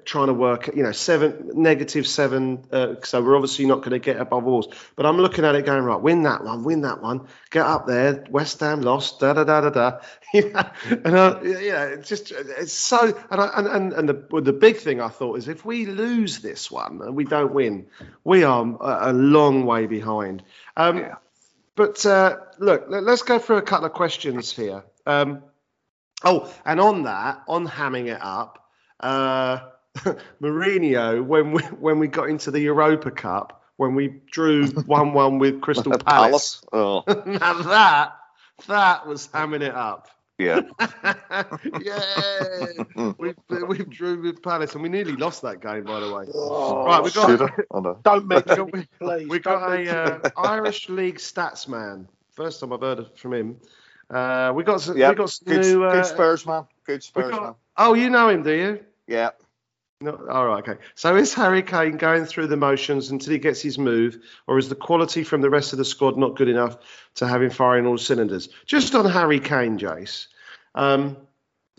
[0.05, 2.65] trying to work, you know, seven negative seven.
[2.71, 4.67] Uh, so we're obviously not going to get above Wolves.
[4.95, 7.87] But I'm looking at it going right, win that one, win that one, get up
[7.87, 8.23] there.
[8.29, 9.99] West Ham lost, da da da da da.
[10.33, 13.17] You know, and uh, yeah, it's just it's so.
[13.29, 15.85] And I, and and, and the well, the big thing I thought is if we
[15.85, 17.87] lose this one and we don't win,
[18.23, 20.43] we are a, a long way behind.
[20.77, 21.15] Um, Yeah.
[21.75, 24.83] But uh, look, let, us go through a couple of questions here.
[25.05, 25.43] Um,
[26.23, 28.67] oh, and on that, on hamming it up,
[28.99, 29.59] uh,
[30.41, 35.61] Mourinho, when we when we got into the Europa Cup, when we drew one-one with
[35.61, 38.13] Crystal Palace, Oh, now that
[38.67, 40.07] that was hamming it up.
[40.37, 40.61] yeah.
[41.81, 42.65] yeah,
[43.17, 43.33] we
[43.67, 46.25] we drew with Palace, and we nearly lost that game, by the way.
[46.33, 47.51] Oh, Right, we got-.
[47.71, 47.99] Oh, no.
[48.03, 49.27] Don't mention it, please.
[49.27, 52.07] We got a uh, Irish League stats man.
[52.33, 53.57] First time I've heard of- from him.
[54.13, 55.83] Uh, we got some, Yeah, we got some Good, new.
[55.83, 56.65] Uh, good Spurs man.
[56.85, 57.55] Good Spurs got- man.
[57.77, 58.79] oh, you know him, do you?
[59.07, 59.31] Yeah.
[60.01, 60.81] No, all right, okay.
[60.95, 64.67] So is Harry Kane going through the motions until he gets his move, or is
[64.67, 66.77] the quality from the rest of the squad not good enough
[67.15, 68.49] to have him firing all cylinders?
[68.65, 70.25] Just on Harry Kane, Jace.
[70.73, 71.17] Um,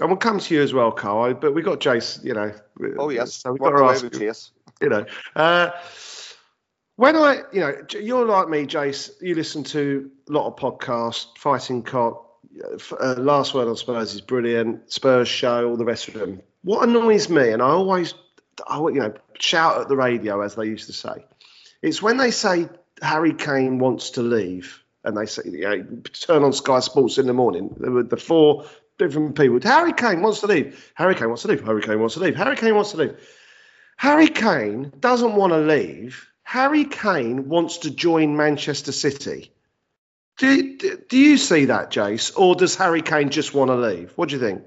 [0.00, 1.34] and we'll come to you as well, Carl.
[1.34, 2.52] But we got Jace, you know.
[2.96, 3.34] Oh yes.
[3.34, 4.52] So we've got to ask Chase.
[4.80, 5.04] you know.
[5.34, 5.70] Uh,
[6.96, 9.10] when I, you know, you're like me, Jace.
[9.20, 12.21] You listen to a lot of podcasts, Fighting Cock.
[12.60, 14.92] Uh, Last Word on Spurs is brilliant.
[14.92, 16.42] Spurs show, all the rest of them.
[16.62, 18.14] What annoys me, and I always,
[18.66, 21.24] I, you know, shout at the radio as they used to say,
[21.80, 22.68] it's when they say
[23.00, 27.26] Harry Kane wants to leave, and they say, you know, turn on Sky Sports in
[27.26, 27.74] the morning.
[27.78, 28.66] There were the four
[28.98, 29.58] different people.
[29.62, 30.92] Harry Kane wants to leave.
[30.94, 31.64] Harry Kane wants to leave.
[31.64, 32.36] Harry Kane wants to leave.
[32.36, 33.16] Harry Kane wants to leave.
[33.96, 36.28] Harry Kane doesn't want to leave.
[36.44, 39.52] Harry Kane wants to join Manchester City.
[40.38, 42.32] Do, do, you see that, Jace?
[42.36, 44.12] Or does Harry Kane just want to leave?
[44.16, 44.62] What do you think?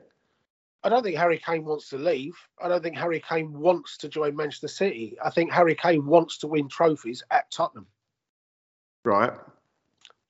[0.84, 2.36] I don't think Harry Kane wants to leave.
[2.62, 5.17] I don't think Harry Kane wants to join Manchester City.
[5.23, 7.88] I think Harry Kane wants to win trophies at Tottenham.
[9.04, 9.34] Right.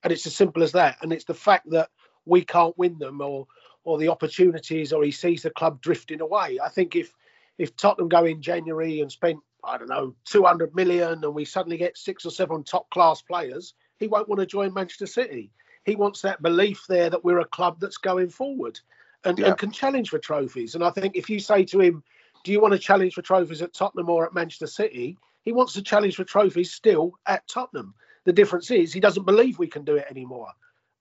[0.02, 0.96] And it's as simple as that.
[1.02, 1.90] And it's the fact that
[2.24, 3.46] we can't win them or
[3.84, 6.58] or the opportunities or he sees the club drifting away.
[6.62, 7.12] I think if
[7.58, 11.76] if Tottenham go in January and spend, I don't know, 200 million and we suddenly
[11.76, 15.50] get six or seven top class players, he won't want to join Manchester City.
[15.84, 18.78] He wants that belief there that we're a club that's going forward
[19.24, 19.48] and, Yeah.
[19.48, 20.74] and can challenge for trophies.
[20.74, 22.02] And I think if you say to him,
[22.44, 25.16] do you want to challenge for trophies at Tottenham or at Manchester City?
[25.42, 27.94] He wants to challenge for trophies still at Tottenham.
[28.24, 30.48] The difference is he doesn't believe we can do it anymore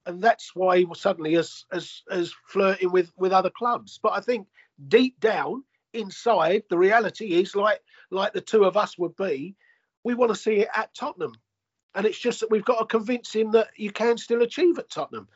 [0.06, 4.00] and that's why he was suddenly as as as flirting with with other clubs.
[4.02, 4.48] But I think
[4.88, 7.82] deep down inside, the reality is like
[8.12, 9.56] like the two of us would be,
[10.04, 11.34] we want to see it at Tottenham,
[11.96, 14.90] and it's just that we've got to convince him that you can still achieve at
[14.90, 15.28] Tottenham.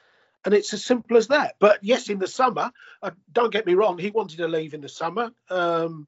[0.46, 1.56] And it's as simple as that.
[1.60, 4.82] But yes, in the summer, uh, don't get me wrong, he wanted to leave in
[4.82, 6.08] the summer, um,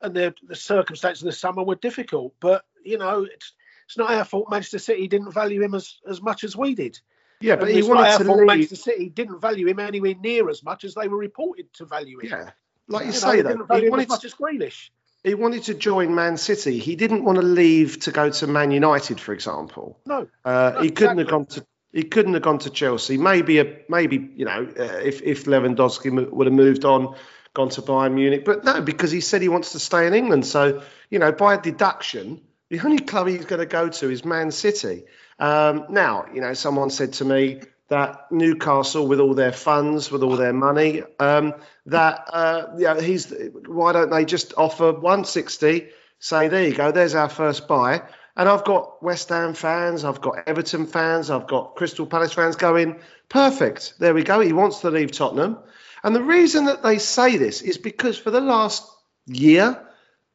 [0.00, 2.34] and the, the circumstances of the summer were difficult.
[2.40, 3.52] But you know, it's
[3.86, 4.50] it's not our fault.
[4.50, 6.98] Manchester City didn't value him as as much as we did.
[7.40, 8.46] Yeah, but And he it's not wanted our to fault leave.
[8.46, 12.18] Manchester City didn't value him anywhere near as much as they were reported to value
[12.18, 12.30] him.
[12.30, 12.50] Yeah.
[12.88, 14.90] Like you, know, say, they though, didn't value he him as wanted, much as Grealish.
[15.24, 16.78] He wanted to join Man City.
[16.78, 19.98] He didn't want to leave to go to Man United, for example.
[20.06, 21.64] No, Uh, he couldn't have gone to.
[21.92, 23.18] He couldn't have gone to Chelsea.
[23.18, 27.14] Maybe a maybe you know uh, if if Lewandowski would have moved on,
[27.54, 30.46] gone to Bayern Munich, but no, because he said he wants to stay in England.
[30.46, 34.50] So you know by deduction, the only club he's going to go to is Man
[34.50, 35.04] City.
[35.38, 40.22] Um, now you know someone said to me that Newcastle, with all their funds, with
[40.22, 41.54] all their money, um,
[41.86, 43.32] that uh, yeah he's
[43.66, 45.88] why don't they just offer 160?
[46.18, 48.02] Say there you go, there's our first buy.
[48.34, 52.56] And I've got West Ham fans, I've got Everton fans, I've got Crystal Palace fans
[52.56, 53.94] going, perfect.
[53.98, 54.40] There we go.
[54.40, 55.58] He wants to leave Tottenham.
[56.02, 58.88] And the reason that they say this is because for the last
[59.26, 59.86] year,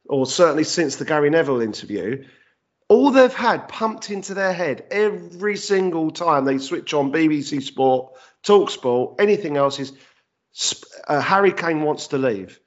[0.08, 2.24] or certainly since the Gary Neville interview,
[2.88, 8.14] all they've had pumped into their head every single time they switch on BBC Sport,
[8.42, 9.92] Talk Sport, anything else is
[11.06, 12.58] uh, Harry Kane wants to leave.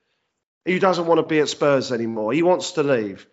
[0.63, 2.33] He doesn't want to be at Spurs anymore.
[2.33, 3.27] He wants to leave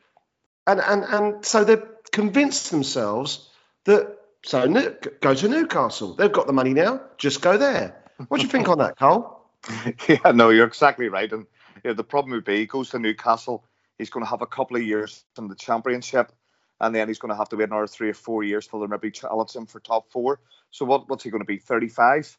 [0.68, 3.48] and and and so they've convinced themselves
[3.84, 6.14] that so New- go to Newcastle.
[6.14, 7.00] They've got the money now.
[7.16, 7.96] Just go there.
[8.28, 9.46] What do you think on that, Cole?
[10.08, 11.32] yeah, no, you're exactly right.
[11.32, 11.46] And
[11.84, 13.64] yeah, the problem would be he goes to Newcastle,
[13.98, 16.32] he's going to have a couple of years in the Championship,
[16.80, 18.86] and then he's going to have to wait another three or four years till they
[18.86, 20.40] maybe challenge him for top four.
[20.70, 21.58] So what, what's he going to be?
[21.58, 22.36] 35?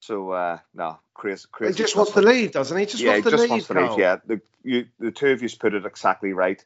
[0.00, 2.84] So uh, no, crazy, He just wants to leave, doesn't he?
[2.84, 3.50] He Just yeah, wants he to just leave.
[3.50, 3.98] wants to leave.
[3.98, 6.64] Yeah, the you, the two of you put it exactly right.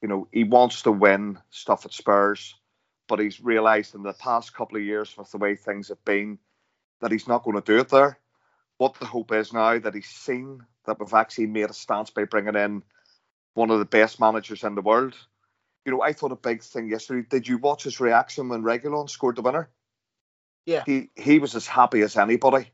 [0.00, 2.56] You know, he wants to win stuff at Spurs,
[3.08, 6.38] but he's realised in the past couple of years with the way things have been
[7.00, 8.18] that he's not going to do it there.
[8.78, 12.24] What the hope is now that he's seen that we've actually made a stance by
[12.24, 12.82] bringing in
[13.54, 15.14] one of the best managers in the world.
[15.84, 17.26] You know, I thought a big thing yesterday.
[17.28, 19.68] Did you watch his reaction when Reguilón scored the winner?
[20.64, 20.84] Yeah.
[20.86, 22.70] He he was as happy as anybody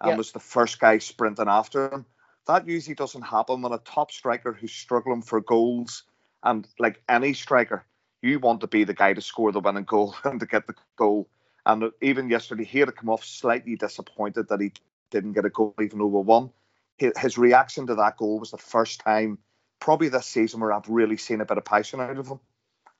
[0.00, 0.16] and Yeah.
[0.16, 2.06] was the first guy sprinting after him.
[2.46, 6.04] That usually doesn't happen when a top striker who's struggling for goals
[6.42, 7.84] and like any striker,
[8.20, 10.74] you want to be the guy to score the winning goal and to get the
[10.96, 11.28] goal.
[11.64, 14.72] And even yesterday, he had to come off slightly disappointed that he
[15.10, 16.50] didn't get a goal even though we won.
[16.98, 19.38] His reaction to that goal was the first time,
[19.80, 22.40] probably this season, where I've really seen a bit of passion out of him.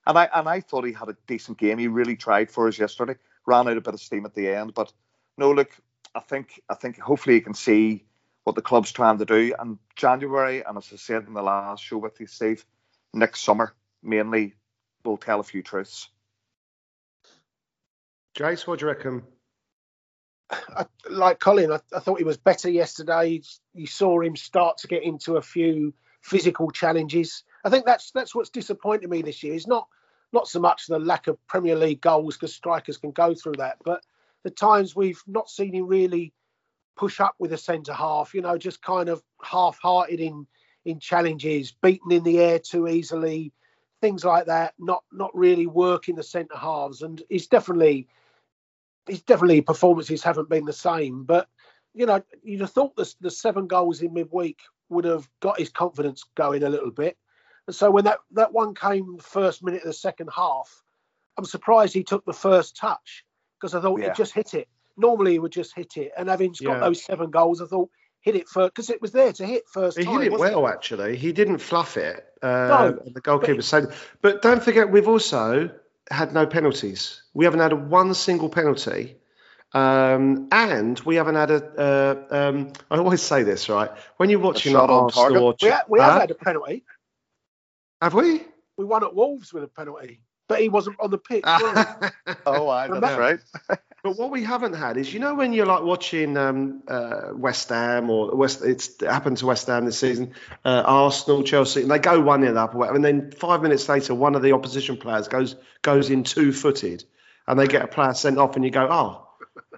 [0.06, 1.78] And I and I thought he had a decent game.
[1.78, 3.16] He really tried for us yesterday.
[3.46, 4.92] Ran out a bit of steam at the end, but
[5.38, 5.70] no, look,
[6.14, 8.04] I think I think hopefully he can see
[8.44, 9.54] what the club's trying to do.
[9.58, 12.64] And January, and as I said in the last show with you, Steve,
[13.14, 14.54] next summer mainly
[15.04, 16.08] will tell a few truths.
[18.36, 19.22] Jace, what do you reckon?
[20.50, 23.42] I, like Colin, I, I thought he was better yesterday.
[23.74, 27.44] You saw him start to get into a few physical challenges.
[27.64, 29.54] I think that's that's what's disappointed me this year.
[29.54, 29.88] Is not
[30.32, 33.76] not so much the lack of Premier League goals because strikers can go through that,
[33.84, 34.02] but
[34.42, 36.32] the times we've not seen him really
[36.96, 38.34] push up with a centre half.
[38.34, 40.46] You know, just kind of half-hearted in
[40.84, 43.52] in challenges, beaten in the air too easily,
[44.00, 44.74] things like that.
[44.78, 48.08] Not not really working the centre halves, and he's definitely
[49.06, 51.24] his definitely performances haven't been the same.
[51.24, 51.48] But
[51.94, 55.70] you know, you'd have thought the, the seven goals in midweek would have got his
[55.70, 57.16] confidence going a little bit.
[57.66, 60.82] And so when that that one came first minute of the second half,
[61.38, 63.24] I'm surprised he took the first touch
[63.60, 64.08] because I thought Yeah.
[64.10, 64.68] he just hit it.
[64.96, 67.88] Normally he would just hit it, and having got those seven goals, I thought
[68.20, 70.18] hit it first because it was there to hit first He time.
[70.18, 71.16] hit it wasn't well, actually.
[71.16, 72.24] He didn't fluff it.
[72.42, 73.92] Uh, No, the goalkeeper said.
[74.20, 75.70] But don't forget, we've also
[76.10, 77.22] had no penalties.
[77.34, 79.16] We haven't had a one single penalty.
[79.74, 82.28] Um, and we haven't had a.
[82.30, 83.90] Uh, um, I always say this, right?
[84.18, 85.42] When you're watching shot on Arsenal, target?
[85.42, 86.20] or We, ha- we have Huh?
[86.20, 86.84] had a penalty.
[88.02, 88.42] Have we?
[88.76, 91.44] We won at Wolves with a penalty, but he wasn't on the pitch.
[92.44, 93.38] Oh, I, know, that's right.
[94.02, 97.68] But what we haven't had is, you know, when you're like watching um, uh, West
[97.68, 100.34] Ham or West, it's it happened to West Ham this season,
[100.64, 104.34] uh, Arsenal, Chelsea, and they go one 0 up and then five minutes later, one
[104.34, 107.04] of the opposition players goes goes in two footed,
[107.46, 109.28] and they get a player sent off, and you go, oh,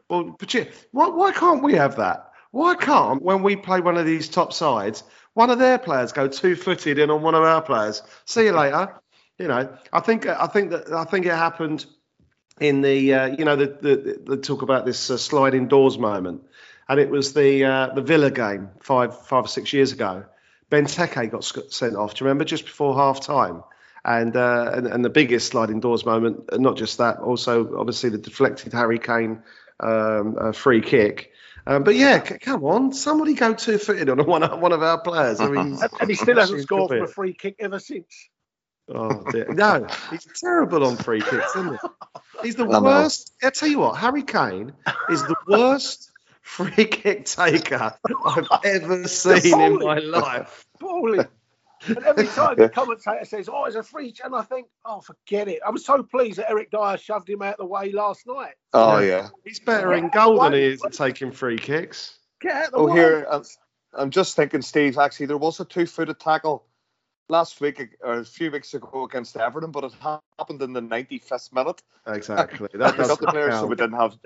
[0.08, 2.30] well, but you, why, why can't we have that?
[2.50, 5.02] Why can't when we play one of these top sides,
[5.34, 8.02] one of their players go two footed in on one of our players?
[8.24, 8.94] See you later.
[9.38, 11.84] You know, I think I think that I think it happened
[12.60, 16.42] in the uh, you know the, the the talk about this uh, sliding doors moment,
[16.88, 20.24] and it was the uh, the Villa game five five or six years ago.
[20.70, 22.14] Benteke got sent off.
[22.14, 23.62] Do you remember just before half time?
[24.06, 28.18] And, uh, and and the biggest sliding doors moment, not just that, also obviously the
[28.18, 29.42] deflected Harry Kane
[29.80, 31.32] um, uh, free kick.
[31.66, 34.82] Um, but yeah, c- come on, somebody go two footed on one of, one of
[34.82, 35.40] our players.
[35.40, 36.98] I mean, And, and he still hasn't scored to be.
[37.00, 38.28] from a free kick ever since.
[38.88, 39.46] Oh dear.
[39.48, 41.88] No, he's terrible on free kicks, isn't he?
[42.42, 42.82] He's the I know.
[42.82, 43.32] worst.
[43.42, 44.72] I tell you what, Harry Kane
[45.10, 46.10] is the worst
[46.42, 47.94] free kick taker
[48.26, 50.66] I've ever seen in my life.
[50.78, 51.26] Balling.
[51.86, 55.00] And every time the commentator says, "Oh, it's a free," ch-" and I think, "Oh,
[55.00, 58.26] forget it." I was so pleased that Eric Dier shoved him out the way last
[58.26, 58.54] night.
[58.72, 59.06] Oh, Yeah.
[59.06, 59.28] yeah.
[59.44, 62.18] He's better in goal than he is at taking free kicks.
[62.40, 62.92] Get out the Oh, way.
[62.94, 63.42] here, I'm,
[63.94, 66.66] I'm just thinking, Steve, actually, there was a two footed tackle
[67.28, 69.92] last week or a few weeks ago against Everton, but it
[70.38, 71.82] happened in the 95th minute.
[72.06, 72.68] Exactly.
[72.72, 74.18] We That got doesn't the players, so we didn't have.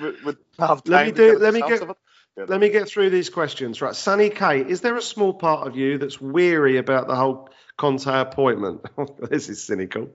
[0.00, 1.96] We, we have time Let me do- let me get- of it.
[1.96, 2.09] Yeah.
[2.36, 3.82] Let me get through these questions.
[3.82, 7.50] Right, Sunny K, is there a small part of you that's weary about the whole
[7.76, 8.86] Conte appointment?
[9.30, 10.10] this is cynical.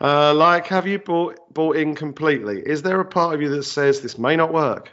[0.00, 2.60] Uh, like, have you bought bought in completely?
[2.60, 4.90] Is there a part of you that says this may not work?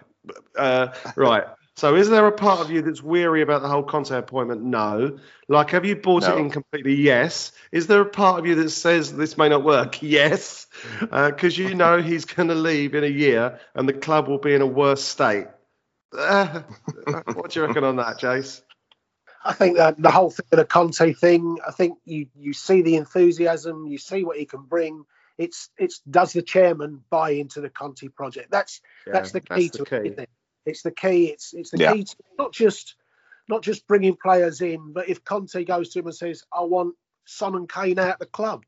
[0.57, 1.45] Uh, right.
[1.75, 4.61] So, is there a part of you that's weary about the whole Conte appointment?
[4.61, 5.17] No.
[5.47, 6.35] Like, have you bought No.
[6.35, 6.95] it in completely?
[6.95, 7.53] Yes.
[7.71, 10.01] Is there a part of you that says this may not work?
[10.09, 10.67] Yes.
[10.99, 14.53] Because you know he's going to leave in a year and the club will be
[14.53, 15.47] in a worse state.
[16.17, 16.63] Uh,
[17.33, 18.61] what do you reckon on that, Jace?
[19.43, 21.57] I think that the whole thing of the Conte thing.
[21.65, 25.05] I think you you see the enthusiasm, you see what he can bring.
[25.37, 28.51] It's it's does the chairman buy into the Conte project?
[28.51, 28.81] That's
[29.11, 29.89] that's the key to it.
[30.03, 30.29] Isn't it?
[30.65, 31.27] It's the key.
[31.27, 31.93] It's it's the Yeah.
[31.93, 32.95] key to not just
[33.47, 36.95] not just bringing players in, but if Conte goes to him and says, "I want
[37.25, 38.65] Son and Kane out of the club,"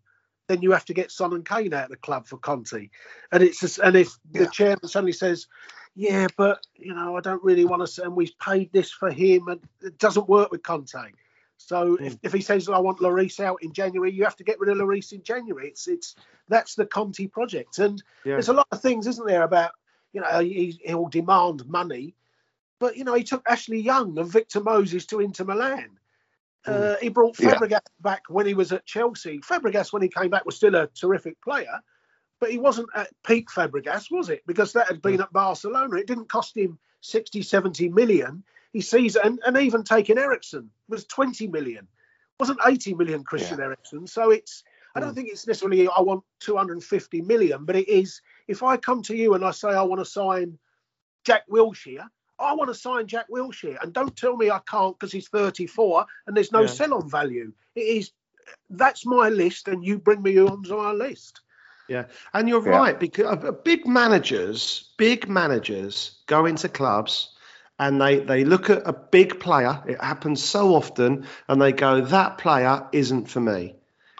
[0.48, 2.90] then you have to get Son and Kane out of the club for Conte.
[3.32, 5.48] And it's just, and if the chairman suddenly says,
[5.96, 9.48] "Yeah, but you know, I don't really want to," and we've paid this for him,
[9.48, 11.12] and it doesn't work with Conte.
[11.58, 14.60] So if, if he says I want Lloris out in January, you have to get
[14.60, 15.68] rid of Lloris in January.
[15.68, 16.16] It's it's
[16.48, 18.36] that's the Conte project, and Yeah.
[18.36, 19.72] there's a lot of things, isn't there, about
[20.14, 22.16] you know he, he'll demand money,
[22.80, 26.00] but you know he took Ashley Young and Victor Moses to Inter Milan,
[26.66, 27.56] Uh, he brought Yeah.
[27.56, 29.40] Fabregas back when he was at Chelsea.
[29.40, 31.80] Fabregas, when he came back, was still a terrific player,
[32.42, 34.42] but he wasn't at peak Fabregas, was it?
[34.48, 35.96] Because that had been at Barcelona.
[35.98, 38.44] It didn't cost him 60, 70 million.
[38.74, 41.88] He sees, and, and even taking Eriksen was 20 million.
[42.40, 44.08] Wasn't 80 million Christian Eriksen.
[44.08, 44.64] So it's,
[44.96, 45.16] I don't mm.
[45.16, 49.36] think it's necessarily I want 250 million, but it is if I come to you
[49.36, 50.58] and I say I want to sign
[51.24, 52.08] Jack Wilshere,
[52.40, 56.08] I want to sign Jack Wilshere, and don't tell me I can't because he's 34
[56.26, 56.68] and there's no Yeah.
[56.68, 57.54] sell-on value.
[57.76, 58.12] It is
[58.72, 61.42] that's my list, and you bring me onto our list.
[61.92, 62.78] Yeah, and you're Yeah.
[62.78, 67.36] right because uh, uh, big managers, big managers go into clubs
[67.80, 69.84] and they they look at a big player.
[69.86, 73.76] It happens so often, and they go, "That player isn't for me.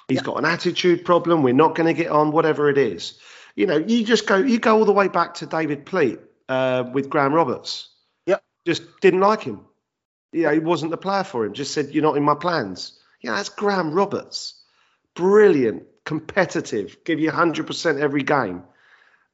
[0.10, 1.44] He's got an attitude problem.
[1.44, 2.32] We're not going to get on.
[2.34, 3.18] Whatever it is."
[3.56, 6.20] You know, you just go, you go all the way back to David Pleat
[6.50, 7.88] uh, with Graham Roberts.
[8.26, 8.44] Yep.
[8.66, 9.62] Just didn't like him.
[10.34, 11.54] You know, he wasn't the player for him.
[11.54, 14.56] Just said, "You're not in my plans." Yeah, that's Graham Roberts
[15.16, 18.64] brilliant, competitive, give you 100% every game.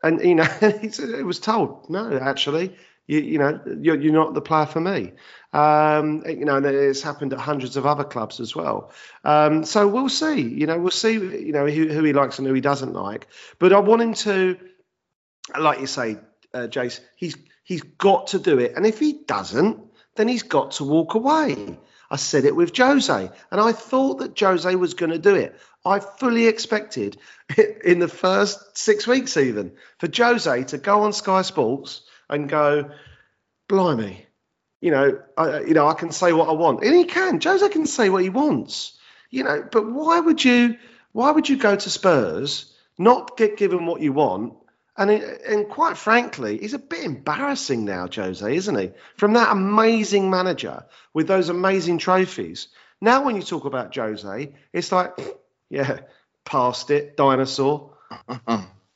[0.04, 2.76] And, you know, it was told, no, actually,
[3.08, 5.14] you, you know, you're, you're not the player for me.
[5.54, 8.92] Um, you know, and it's happened at hundreds of other clubs as well.
[9.24, 12.48] Um, so we'll see, you know, we'll see, you know, who, who he likes and
[12.48, 13.28] who he doesn't like.
[13.60, 14.60] But I want him to,
[15.58, 16.18] like you say,
[16.54, 18.74] uh, Jace, he's he's got to do it.
[18.76, 19.80] And if he doesn't,
[20.16, 21.78] then he's got to walk away.
[22.10, 25.60] I said it with Jose, and I thought that Jose was going to do it.
[25.88, 27.18] I fully expected
[27.84, 32.92] in the first six weeks, even for Jose to go on Sky Sports and go,
[33.68, 34.26] "Blimey,
[34.82, 37.40] you know, I, you know, I can say what I want," and he can.
[37.42, 38.98] Jose can say what he wants,
[39.30, 39.68] you know.
[39.72, 40.78] But why would you?
[41.14, 44.54] Why would you go to Spurs, not get given what you want,
[44.98, 48.92] and and quite frankly, he's a bit embarrassing now, Jose, isn't he?
[49.16, 52.68] From that amazing manager with those amazing trophies.
[53.00, 55.12] Now, when you talk about Jose, it's like,
[55.70, 56.00] yeah,
[56.46, 57.94] past it, dinosaur.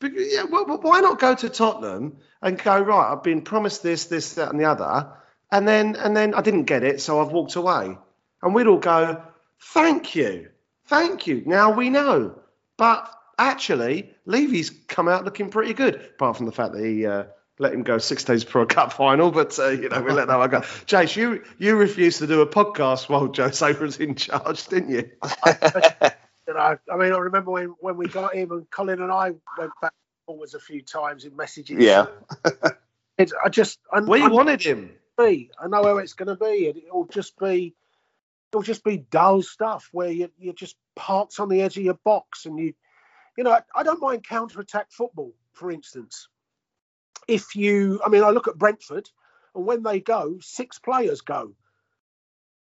[0.02, 3.12] But, yeah, well, why not go to Tottenham and go right?
[3.12, 5.14] I've been promised this, this, that, and the other,
[5.52, 7.96] and then and then I didn't get it, so I've walked away.
[8.42, 9.22] And we'd all go,
[9.60, 10.50] thank you,
[10.88, 11.44] thank you.
[11.46, 12.40] Now we know,
[12.78, 17.26] but actually, Levy's come out looking pretty good, apart from the fact that he uh,
[17.60, 19.30] let him go six days before a cup final.
[19.42, 20.62] But uh, you know, we let that one go.
[20.62, 25.12] Jace, you you refused to do a podcast while Jose was in charge, didn't you?
[26.52, 29.32] You know, I mean, I remember when, when we got him and Colin and I
[29.58, 29.94] went back
[30.26, 31.78] forwards a few times in messages.
[31.82, 32.08] Yeah.
[33.18, 34.92] It's, I just, I, We I, wanted him.
[35.18, 35.50] be.
[35.58, 36.66] I know how it's going to be.
[36.66, 37.74] It, it'll just be,
[38.52, 42.00] it'll just be dull stuff where you you're just parked on the edge of your
[42.04, 42.74] box and you,
[43.38, 46.28] you know, I, I don't mind counter attack football, for instance.
[47.30, 49.10] If you, I mean, I look at Brentford,
[49.56, 51.54] and when they go, six players go.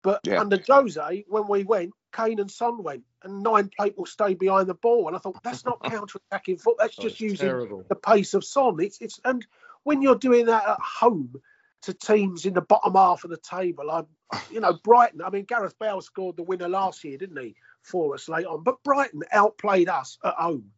[0.02, 0.38] But Yeah.
[0.40, 4.74] under Jose, when we went, Kane and Son went, and nine people stay behind the
[4.74, 5.06] ball.
[5.08, 6.76] And I thought that's not counter attacking football.
[6.78, 7.84] That's Oh, just it's using terrible.
[7.88, 8.78] the pace of Son.
[8.80, 9.46] It's it's and
[9.82, 11.34] when you're doing that at home
[11.82, 14.06] to teams in the bottom half of the table, I'm
[14.50, 15.22] you know Brighton.
[15.22, 18.62] I mean Gareth Bale scored the winner last year, didn't he, for us late on?
[18.62, 20.70] But Brighton outplayed us at home.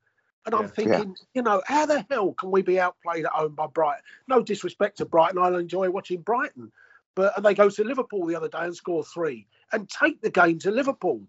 [0.45, 0.68] And I'm Yeah.
[0.68, 4.03] thinking, you know, how the hell can we be outplayed at home by Brighton?
[4.26, 6.72] No disrespect to Brighton, I enjoy watching Brighton,
[7.14, 10.30] but and they go to Liverpool the other day and score three and take the
[10.30, 11.22] game to Liverpool.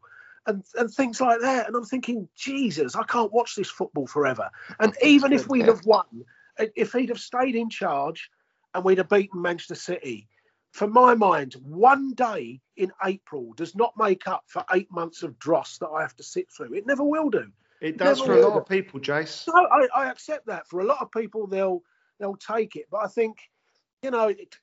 [0.46, 1.68] And, and things like that.
[1.68, 4.50] And I'm thinking, Jesus, I can't watch this football forever.
[4.78, 6.26] And even if we'd have won,
[6.58, 8.30] if he'd have stayed in charge
[8.74, 10.28] and we'd have beaten Manchester City,
[10.74, 15.40] for my mind, one day in April does not make up for eight months of
[15.40, 16.74] dross that I have to sit through.
[16.74, 17.52] It never will do.
[17.80, 18.62] It does Never for a lot will.
[18.62, 19.48] of people, Jace.
[19.48, 20.68] No, I, I accept that.
[20.68, 21.84] For a lot of people, they'll
[22.20, 22.88] they'll take it.
[22.90, 23.38] But I think,
[24.02, 24.58] you know, it,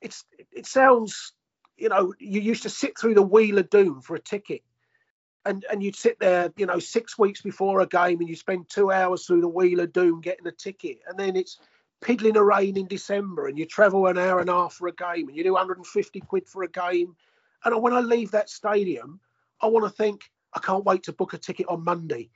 [0.00, 1.32] it's it sounds,
[1.76, 4.62] you know, you used to sit through the wheel of doom for a ticket,
[5.44, 8.68] and and you'd sit there, you know, six weeks before a game, and you spend
[8.68, 11.58] two hours through the wheel of doom getting a ticket, and then it's
[12.00, 14.92] piddling a rain in December, and you travel an hour and a half for a
[14.92, 17.16] game, and you do 150 quid for a game,
[17.64, 19.20] and when I leave that stadium,
[19.60, 20.22] I want to think
[20.54, 22.30] I can't wait to book a ticket on Monday.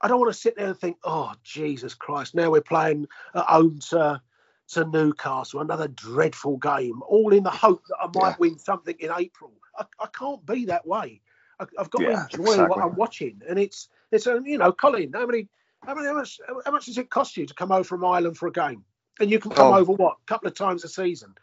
[0.00, 3.44] I don't want to sit there and think, oh Jesus Christ, now we're playing at
[3.46, 4.20] home to
[4.68, 8.36] to Newcastle, another dreadful game, all in the hope that I might Yeah.
[8.38, 9.52] win something in April.
[9.78, 11.20] I, I can't be that way.
[11.60, 12.78] I, I've got Yeah, to enjoy what.
[12.82, 15.48] I'm watching, and it's it's a you know, Colin, how many
[15.84, 18.36] how many how much how much does it cost you to come over from Ireland
[18.36, 18.84] for a game?
[19.20, 19.78] And you can come Oh.
[19.78, 21.34] over what a couple of times a season.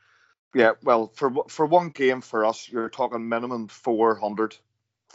[0.53, 4.55] Yeah, well, for for one game for us, you're talking minimum 400,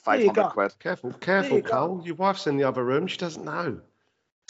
[0.03, 0.75] 500 quid.
[0.81, 1.71] Careful, careful, you go.
[1.71, 2.03] Cole.
[2.05, 3.07] Your wife's in the other room.
[3.07, 3.81] She doesn't know.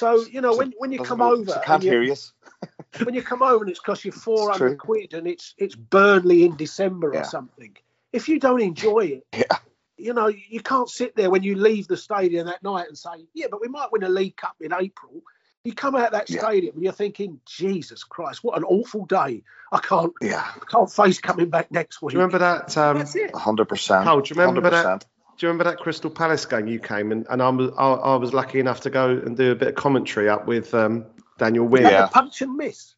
[0.00, 2.14] So you know So- when when you come know- over, so can't you- hear you.
[3.04, 6.56] when you come over and it's cost you 400 quid and it's it's Burnley in
[6.56, 7.20] December Yeah.
[7.20, 7.76] or something.
[8.12, 9.58] If you don't enjoy it, Yeah.
[9.98, 13.26] You know, you can't sit there when you leave the stadium that night and say,
[13.34, 15.22] yeah, but we might win a League Cup in April.
[15.64, 16.40] You come out that Yeah.
[16.40, 19.42] stadium and you're thinking, Jesus Christ, what an awful day.
[19.72, 22.12] I can't, Yeah, I can't face coming back next week.
[22.12, 22.76] Do you remember that?
[22.78, 23.34] Um, That's it.
[23.34, 24.04] hundred percent.
[24.04, 24.86] Carl, do you remember that?
[24.86, 25.00] 100%.
[25.00, 28.16] Do you remember that Crystal Palace game you came and, and I was I, I
[28.16, 31.06] was lucky enough to go and do a bit of commentary up with um,
[31.38, 31.84] Daniel Wynn.
[31.84, 32.04] Yeah.
[32.04, 32.94] a punch and miss.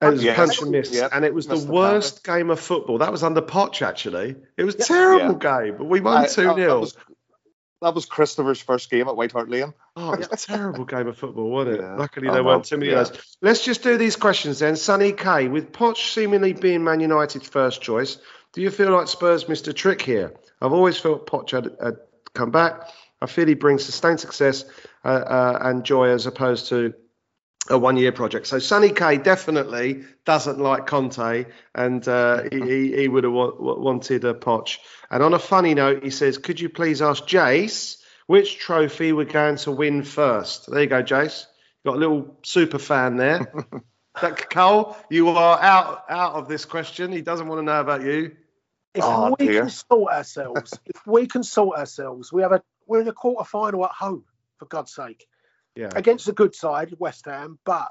[0.00, 0.36] It was Yes.
[0.36, 1.10] punch and miss, Yep.
[1.12, 2.98] and it was the worst game of football.
[2.98, 4.36] That was under Poch, actually.
[4.56, 6.96] It was a terrible game, but we won two that- That 0 was,
[7.82, 9.74] that was Christopher's first game at White Hart Lane.
[9.96, 11.80] Oh, it was a terrible game of football, wasn't it?
[11.82, 11.96] Yeah.
[11.96, 12.44] Luckily, there know.
[12.44, 13.00] weren't too many Yeah.
[13.00, 13.36] of those.
[13.42, 14.76] Let's just do these questions then.
[14.76, 18.18] Sonny K, with Poch seemingly being Man United's first choice,
[18.52, 20.32] do you feel like Spurs missed a trick here?
[20.62, 21.96] I've always felt Poch had, had
[22.34, 22.88] come back.
[23.20, 24.64] I feel he brings sustained success
[25.04, 26.94] uh, uh, and joy as opposed to
[27.70, 28.46] a one-year project.
[28.46, 33.54] So Sonny K definitely doesn't like Conte, and uh, he, he, he would have wa-
[33.58, 34.78] wa- wanted a Poch.
[35.10, 39.24] And on a funny note, he says, "Could you please ask Jace which trophy we're
[39.24, 40.70] going to win first?
[40.70, 41.46] There you go, Jace.
[41.84, 43.52] Got a little super fan there.
[44.20, 47.12] that Cole, you are out out of this question.
[47.12, 48.36] He doesn't want to know about you.
[48.94, 49.60] If Oh, we dear.
[49.60, 53.44] can sort ourselves, if we can sort ourselves, we have a we're in a quarter
[53.44, 54.24] final at home,
[54.58, 55.27] for God's sake.
[55.78, 55.92] Yeah.
[55.94, 57.60] against a good side, West Ham.
[57.64, 57.88] But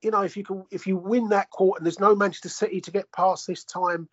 [0.00, 2.80] you know, if you can, if you win that quarter, and there's no Manchester City
[2.80, 4.08] to get past this time.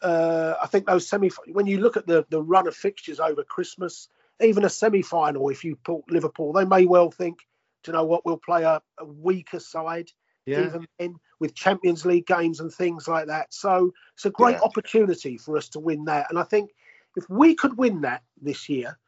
[0.00, 1.30] Uh, I think those semi.
[1.52, 4.08] When you look at the the run of fixtures over Christmas,
[4.40, 7.40] even a semi final, if you put Liverpool, they may well think,
[7.84, 10.10] do you know what, we'll play a, a weaker side
[10.46, 10.62] Yeah.
[10.62, 13.52] even then with Champions League games and things like that.
[13.52, 14.62] So it's a great Yeah.
[14.62, 16.28] opportunity for us to win that.
[16.30, 16.70] And I think
[17.16, 18.98] if we could win that this year,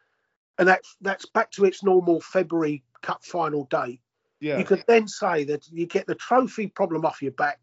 [0.59, 4.01] and that's that's back to its normal February Cup final date,
[4.41, 4.59] Yeah.
[4.59, 7.63] you could then say that you get the trophy problem off your back,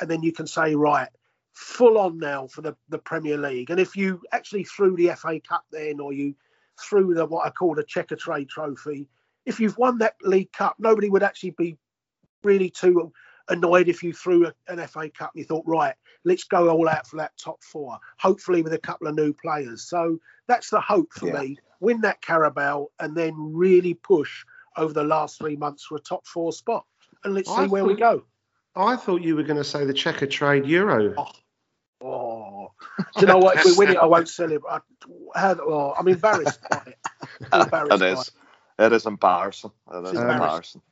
[0.00, 1.08] and then you can say, right,
[1.52, 3.70] full on now for the, the Premier League.
[3.70, 6.34] And if you actually threw the FA Cup then, or you
[6.80, 9.08] threw the what I call the Checkatrade Trophy,
[9.44, 11.76] if you've won that League Cup, nobody would actually be
[12.44, 13.12] really too
[13.48, 16.88] annoyed if you threw a, an FA Cup and you thought, right, let's go all
[16.88, 19.88] out for that top four, hopefully with a couple of new players.
[19.88, 21.40] So that's the hope for Yeah.
[21.40, 21.58] me.
[21.80, 24.44] Win that Carabao and then really push
[24.78, 26.84] over the last three months for a top four spot.
[27.24, 28.24] And let's see I where we go.
[28.76, 31.14] I thought you were going to say the checker trade euro.
[32.00, 32.70] Oh,
[33.16, 33.56] do you know what?
[33.56, 34.70] If we win it, I won't celebrate.
[35.34, 36.98] I, oh, I'm embarrassed by it.
[37.52, 38.30] I'm embarrassed It by is.
[38.78, 39.72] It is embarrassing.
[39.92, 40.82] It is It's embarrassing.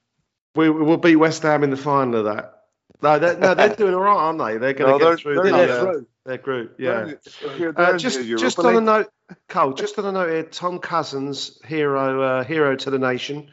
[0.56, 2.54] We we'll beat West Ham in the final of that.
[3.02, 4.56] No, they're, no, they're doing all right, aren't they?
[4.58, 5.70] They're going to No, get they're- through they're the, it.
[5.70, 6.06] uh, They're through.
[6.24, 6.76] their group.
[6.80, 7.12] Yeah.
[7.76, 9.08] Uh, just just on a note,
[9.48, 9.72] Cole.
[9.72, 13.48] Just on a note here, Tom Cousins, hero uh, hero to the nation.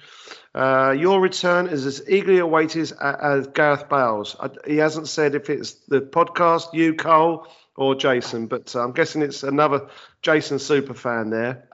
[0.53, 4.35] Uh, your return is as eagerly awaited as, Gareth Bale's.
[4.39, 8.91] I, he hasn't said if it's the podcast, you, Cole, or Jason, but uh, I'm
[8.91, 9.89] guessing it's another
[10.21, 11.67] Jason super fan there.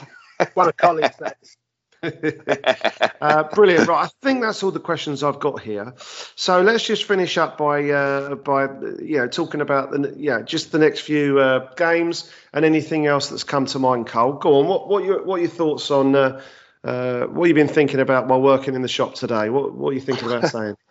[0.54, 1.56] One of Colin's that's
[3.20, 3.88] uh, brilliant.
[3.88, 5.94] Right, I think that's all the questions I've got here.
[6.36, 8.64] So let's just finish up by uh, by
[9.00, 13.28] you know talking about the yeah just the next few uh, games and anything else
[13.28, 14.06] that's come to mind.
[14.06, 14.66] Cole, go on.
[14.66, 16.40] What what your what are your thoughts on uh,
[16.82, 19.48] uh, what you've been thinking about while working in the shop today?
[19.48, 20.76] What what are you thinking about saying?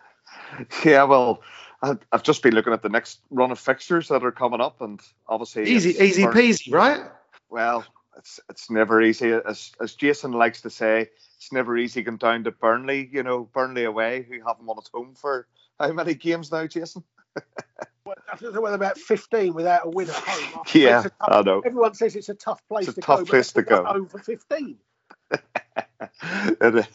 [0.84, 1.42] Yeah, well,
[1.82, 5.00] I've just been looking at the next run of fixtures that are coming up, and
[5.28, 7.00] obviously Easy easy peasy, right?
[7.50, 7.84] Well,
[8.16, 11.10] it's it's never easy, as as Jason likes to say.
[11.36, 13.08] It's never easy going down to Burnley.
[13.12, 15.46] You know, Burnley away, who haven't won at home for
[15.78, 17.04] how many games now, Jason?
[17.36, 20.64] I think they're about 15 without a win at home.
[20.74, 21.60] Yeah, tough- I know.
[21.64, 23.24] Everyone says it's a tough place It's a to tough go.
[23.24, 23.80] place to go.
[23.80, 24.76] at home for 15.
[26.60, 26.86] It is.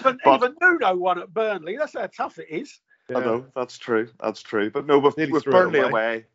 [0.00, 1.76] Even, But- even Nuno won at Burnley.
[1.76, 2.80] That's how tough it is.
[3.14, 4.08] I know that's true.
[4.20, 4.70] That's true.
[4.70, 5.88] But no, with, Nearly with Burnley away.
[5.90, 6.26] away.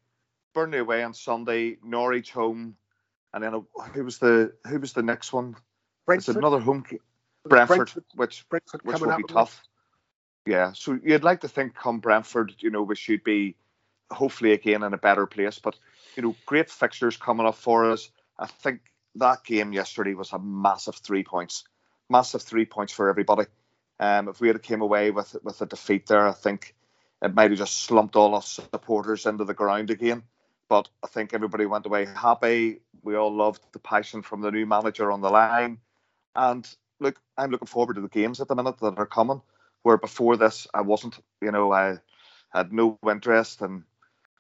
[0.54, 2.76] Burnley away on Sunday, Norwich home,
[3.36, 5.56] and then uh, who was the who was the next one?
[6.08, 6.86] It's another home.
[7.44, 9.62] Brentford, Brentford, which Brentford which will be with- tough.
[10.48, 13.56] Yeah, so you'd like to think come Brentford, you know, we should be
[14.12, 15.60] hopefully again in a better place.
[15.60, 15.76] But
[16.16, 18.10] you know, great fixtures coming up for us.
[18.40, 18.82] I think
[19.16, 21.64] that game yesterday was a massive three points,
[22.10, 23.46] massive three points for everybody.
[24.00, 26.76] Um, if we had came away with with a defeat there, I think
[27.22, 30.24] it might have just slumped all us supporters into the ground again.
[30.68, 32.82] But I think everybody went away happy.
[33.04, 35.80] We all loved the passion from the new manager on the line.
[36.36, 36.68] And
[37.00, 39.42] look, I'm looking forward to the games at the minute that are coming.
[39.84, 41.20] Where before this, I wasn't.
[41.42, 41.98] You know, I
[42.50, 43.84] had no interest and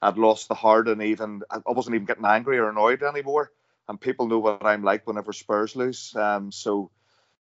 [0.01, 3.51] I'd lost the heart, and even I wasn't even getting angry or annoyed anymore.
[3.87, 6.15] And people know what I'm like whenever Spurs lose.
[6.15, 6.91] Um, so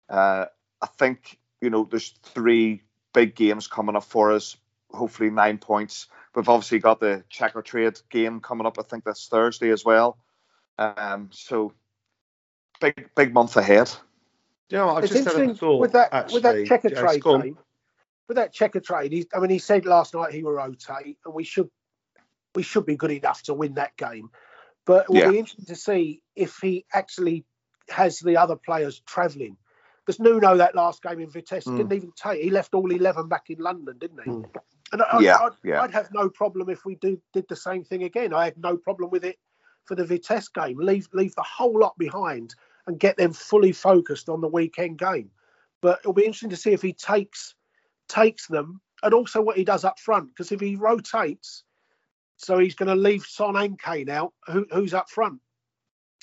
[0.09, 0.45] uh,
[0.81, 2.81] I think you know there's three
[3.13, 4.57] big games coming up for us.
[4.91, 6.07] Hopefully nine points.
[6.33, 8.79] We've obviously got the Checkatrade game coming up.
[8.79, 10.17] I think that's Thursday as well.
[10.77, 11.73] Um, so
[12.79, 13.91] big big month ahead.
[14.69, 16.33] You know, I've It's just had a thought with that actually.
[16.35, 17.57] with that checker Jace, trade go game.
[18.27, 21.43] With that Checkatrade, he, I mean, he said last night he will rotate, and we
[21.43, 21.69] should
[22.55, 24.29] we should be good enough to win that game.
[24.85, 25.29] But it will Yeah.
[25.31, 27.45] be interesting to see if he actually
[27.89, 29.57] has the other players travelling.
[30.05, 31.77] Because Nuno that last game in Vitesse Mm.
[31.77, 32.41] didn't even take.
[32.41, 34.29] He left all eleven back in London, didn't he?
[34.29, 34.49] Mm.
[34.91, 35.81] And I, Yeah, I'd, yeah.
[35.81, 38.33] I'd have no problem if we do did the same thing again.
[38.33, 39.37] I had no problem with it
[39.85, 40.77] for the Vitesse game.
[40.79, 42.55] Leave leave the whole lot behind
[42.87, 45.29] and get them fully focused on the weekend game.
[45.81, 47.55] But it'll be interesting to see if he takes
[48.07, 50.29] takes them and also what he does up front.
[50.29, 51.63] Because if he rotates,
[52.37, 54.33] so he's going to leave Son and Kane out.
[54.47, 55.39] Who, who's up front?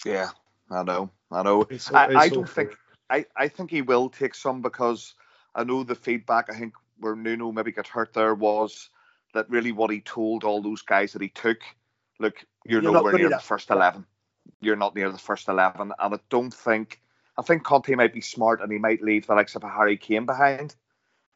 [0.04, 0.30] Yeah,
[0.70, 1.62] I know, I know.
[1.62, 2.54] It's- I, it's I don't awful.
[2.54, 2.76] think
[3.10, 5.14] I, I think he will take some because
[5.54, 6.50] I know the feedback.
[6.50, 8.90] I think where Nuno maybe got hurt there was
[9.34, 11.58] that really what he told all those guys that he took.
[12.18, 14.06] Look, you're, You're nowhere near the first eleven.
[14.60, 17.00] You're not near the first eleven, and I don't think.
[17.36, 19.96] I think Conte might be smart and he might leave the likes of a Harry
[19.96, 20.74] Kane behind,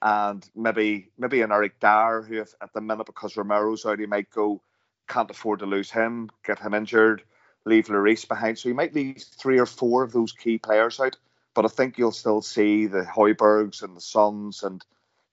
[0.01, 4.07] and maybe maybe an Eric Dier who, if, at the minute because Romero's out, he
[4.07, 4.61] might go.
[5.09, 7.23] Can't afford to lose him, get him injured,
[7.65, 8.59] leave Lloris behind.
[8.59, 11.17] So he might leave three or four of those key players out.
[11.55, 14.83] But I think you'll still see the Højbjergs and the Sons and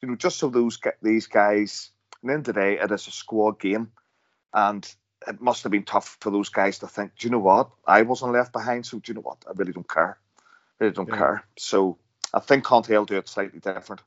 [0.02, 1.92] you know just so those gu- these guys.
[2.22, 3.92] And the end of it is a squad game,
[4.54, 4.86] and
[5.28, 7.12] it must have been tough for those guys to think.
[7.18, 7.70] Do you know what?
[7.86, 9.38] I wasn't left behind, so do you know what?
[9.48, 10.18] I really don't care.
[10.80, 11.18] I really don't Yeah.
[11.18, 11.46] care.
[11.58, 11.98] So
[12.34, 14.02] I think Conte will do it slightly different.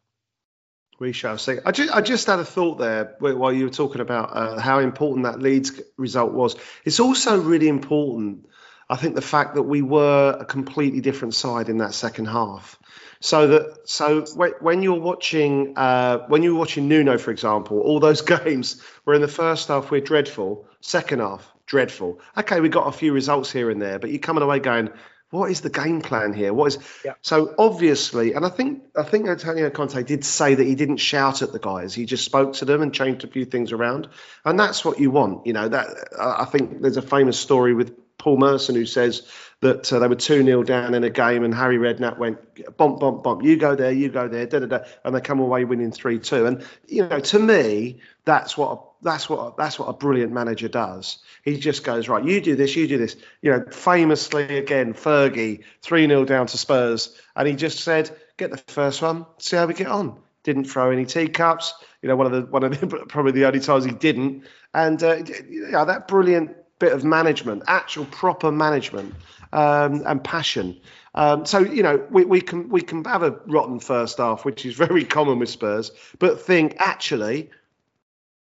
[0.99, 1.57] We shall see.
[1.64, 4.78] I just, I just had a thought there while you were talking about uh, how
[4.78, 6.55] important that Leeds result was.
[6.84, 8.47] It's also really important,
[8.93, 12.78] I think, the fact that we were a completely different side in that second half.
[13.20, 14.26] So that so
[14.61, 19.22] when, you're watching uh, when you're watching Nuno, for example, all those games where in
[19.22, 22.20] the first half we're dreadful, second half dreadful.
[22.36, 24.90] Okay, we got a few results here and there, but you're coming away going,
[25.30, 26.53] what is the game plan here?
[26.53, 27.14] What is Yeah.
[27.22, 28.34] so obviously?
[28.34, 31.59] And I think I think Antonio Conte did say that he didn't shout at the
[31.59, 34.09] guys; he just spoke to them and changed a few things around,
[34.45, 35.47] and that's what you want.
[35.47, 35.86] You know that
[36.20, 39.26] I think there's a famous story with Paul Merson who says
[39.60, 42.38] that uh, they were 2 0 down in a game and Harry Redknapp went
[42.76, 45.40] bump, bump, bump, you go there, you go there, da da da, and they come
[45.40, 46.46] away winning 3 2.
[46.46, 48.78] And, you know, to me, that's what.
[48.78, 51.18] a, That's what that's what a brilliant manager does.
[51.42, 52.24] He just goes right.
[52.24, 52.76] You do this.
[52.76, 53.16] You do this.
[53.40, 58.52] You know, famously again, Fergie three 0 down to Spurs, and he just said, "Get
[58.52, 59.26] the first one.
[59.38, 61.74] See how we get on." Didn't throw any teacups.
[62.00, 64.44] You know, one of the one of the, probably the only times he didn't.
[64.72, 65.16] And uh,
[65.50, 69.14] know, that brilliant bit of management, actual proper management
[69.52, 70.80] um, and passion.
[71.14, 74.66] Um, so you know we, we can we can have a rotten first half, which
[74.66, 77.50] is very common with Spurs, but think actually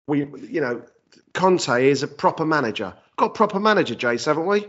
[0.06, 0.84] we you know
[1.34, 2.94] Conte is a proper manager.
[3.16, 4.68] Got proper manager, Jace, haven't we?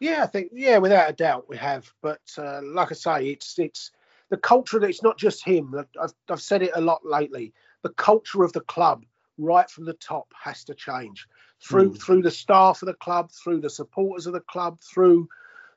[0.00, 1.88] Yeah, I think yeah, without a doubt we have.
[2.02, 3.92] But uh, like I say, it's it's
[4.28, 4.84] the culture.
[4.84, 5.72] It's not just him.
[6.02, 7.52] I've I've said it a lot lately.
[7.82, 9.04] The culture of the club,
[9.38, 11.28] right from the top, has to change
[11.64, 12.00] through mm.
[12.00, 15.28] through the staff of the club, through the supporters of the club, through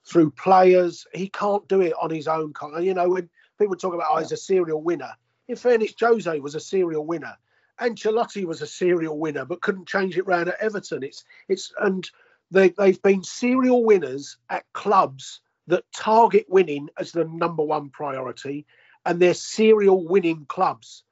[0.05, 1.07] through players.
[1.13, 2.53] He can't do it on his own.
[2.79, 5.11] You know, when people talk about oh, he's a serial winner.
[5.47, 7.38] In fairness, Jose was a serial winner.
[7.79, 11.03] Ancelotti was a serial winner, but couldn't change it round at Everton.
[11.03, 12.09] It's it's and
[12.51, 18.65] they they've been serial winners at clubs that target winning as the number one priority,
[19.05, 21.03] and they're serial winning clubs.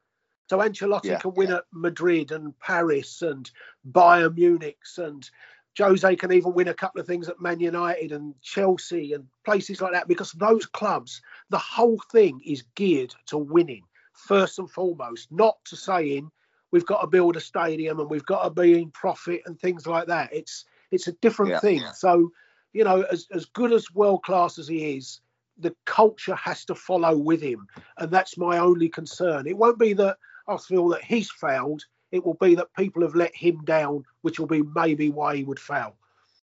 [0.48, 1.20] So Ancelotti Yeah.
[1.20, 3.50] can win at Madrid and Paris and
[3.92, 5.30] Bayern Munich, and
[5.78, 9.82] Jose can even win a couple of things at Man United and Chelsea and places
[9.82, 13.84] like that because those clubs, the whole thing is geared to winning
[14.14, 16.32] first and foremost, not to saying
[16.72, 19.86] we've got to build a stadium and we've got to be in profit and things
[19.86, 20.34] like that.
[20.34, 21.60] It's it's a different Yeah.
[21.60, 21.82] thing.
[21.96, 22.32] So,
[22.74, 25.20] you know, as as good as world class as he is,
[25.58, 27.68] the culture has to follow with him,
[27.98, 29.48] and that's my only concern.
[29.48, 30.18] It won't be that
[30.48, 31.84] I feel that he's failed.
[32.12, 35.44] It will be that people have let him down, which will be maybe why he
[35.44, 35.96] would fail.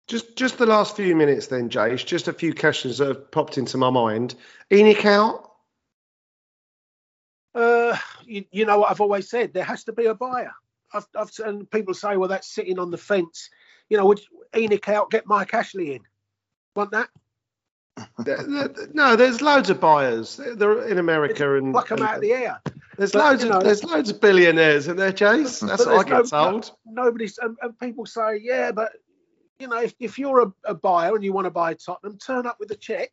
[0.08, 2.04] Just just the last few minutes then, Jace.
[2.04, 4.34] Just a few questions that have popped into my mind.
[4.70, 5.50] ENIC out.
[7.54, 9.52] Uh, you, you know what I've always said.
[9.54, 10.52] There has to be a buyer.
[10.92, 13.48] I've, I've and people say, well, that's sitting on the fence.
[13.88, 14.20] You know, would
[14.52, 16.00] ENIC out, get Mike Ashley in?
[16.74, 17.08] Want that?
[18.94, 20.40] No, there's loads of buyers.
[20.56, 22.60] They're in America and, Pluck them and- out of the air.
[22.98, 25.66] There's but, loads of know- there's loads of billionaires in there, Jace.
[25.66, 26.72] That's what I get no- told.
[26.86, 28.92] Nobody's and, and people say, yeah, but
[29.58, 32.46] you know, if, if you're a, a buyer and you want to buy Tottenham, turn
[32.46, 33.10] up with a check.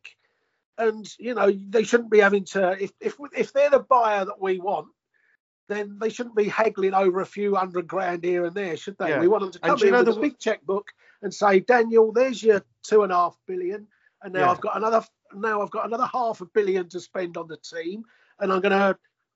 [0.78, 4.40] And you know, they shouldn't be having to if if if they're the buyer that
[4.42, 4.88] we want,
[5.68, 9.10] then they shouldn't be haggling over a few hundred grand here and there, should they?
[9.10, 9.20] Yeah.
[9.20, 10.88] We want them to And come you in know with the- a big checkbook
[11.22, 13.88] and say, Daniel, there's your two and a half billion.
[14.24, 14.52] and now Yeah.
[14.52, 15.04] I've got another
[15.34, 18.04] now I've got another half a billion to spend on the team,
[18.40, 18.62] and I'm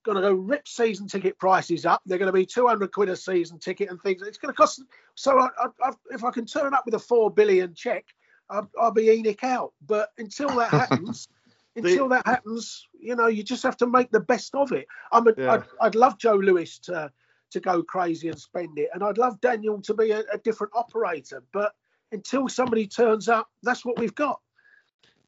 [0.03, 2.01] gonna gonna go rip season ticket prices up.
[2.05, 4.21] They're gonna be 200 quid a season ticket and things.
[4.21, 4.83] It's gonna cost.
[5.15, 5.47] So I,
[5.83, 8.05] I, if I can turn up with a four billion check,
[8.49, 9.73] I'll, I'll be ENIC out.
[9.85, 11.27] But until that happens.
[11.75, 14.85] Until that happens, you know, you just have to make the best of it.
[15.11, 15.53] I'm a, Yeah.
[15.53, 17.11] I'd, I'd love Joe Lewis to
[17.49, 20.73] to go crazy and spend it, and I'd love Daniel to be a, a different
[20.75, 21.43] operator.
[21.51, 21.73] But
[22.11, 24.39] until somebody turns up, that's what we've got.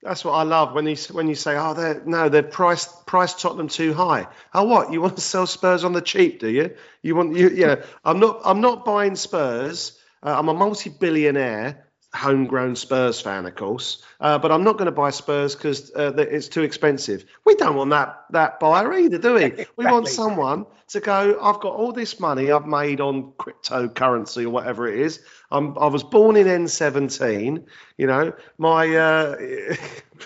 [0.05, 3.39] That's what I love when you when you say, "Oh, they're no, they're priced priced
[3.39, 6.75] Tottenham too high." Oh, what you want to sell Spurs on the cheap, do you?
[7.01, 7.49] You want you?
[7.49, 8.41] Yeah, I'm not.
[8.45, 9.99] I'm not buying Spurs.
[10.21, 11.84] Uh, I'm a multi-billionaire,
[12.16, 16.13] homegrown Spurs fan, of course, uh, but I'm not going to buy Spurs because uh,
[16.18, 17.26] it's too expensive.
[17.45, 19.66] We don't want that that buyer either, do we?
[19.76, 21.38] We want someone to go.
[21.41, 25.20] I've got all this money I've made on cryptocurrency or whatever it is.
[25.51, 27.66] I'm, I was born in N17.
[27.97, 29.36] You know, my uh,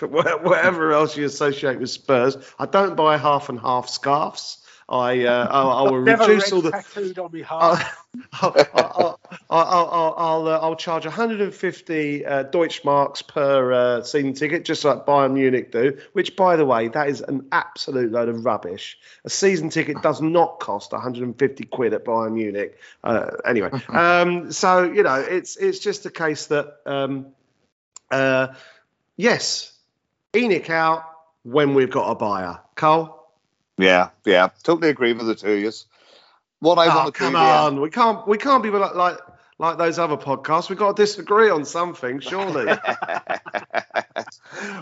[0.00, 2.36] whatever else you associate with Spurs.
[2.58, 4.59] I don't buy half and half scarves.
[4.90, 6.70] I uh, I, I will Never reduce red all the.
[6.72, 7.80] tattooed on my heart.
[8.32, 14.64] I'll, I'll, I'll, I'll, I'll, uh, I'll charge 150 uh, Deutschmarks per uh, season ticket,
[14.64, 15.98] just like Bayern Munich do.
[16.12, 18.98] Which, by the way, that is an absolute load of rubbish.
[19.24, 22.76] A season ticket does not cost 150 quid at Bayern Munich.
[23.04, 27.26] Uh, anyway, um, so you know, it's it's just a case that um,
[28.10, 28.48] uh,
[29.16, 29.72] yes,
[30.32, 31.04] ENIC out
[31.44, 32.58] when we've got a buyer.
[32.74, 33.19] Cole.
[33.82, 35.86] Yeah, yeah, totally agree with the two of yous.
[36.60, 38.94] What I Oh, want to come do, yeah, on, we can't we can't be like
[38.94, 39.18] like
[39.58, 40.68] like those other podcasts.
[40.68, 42.66] We've got to disagree on something, surely.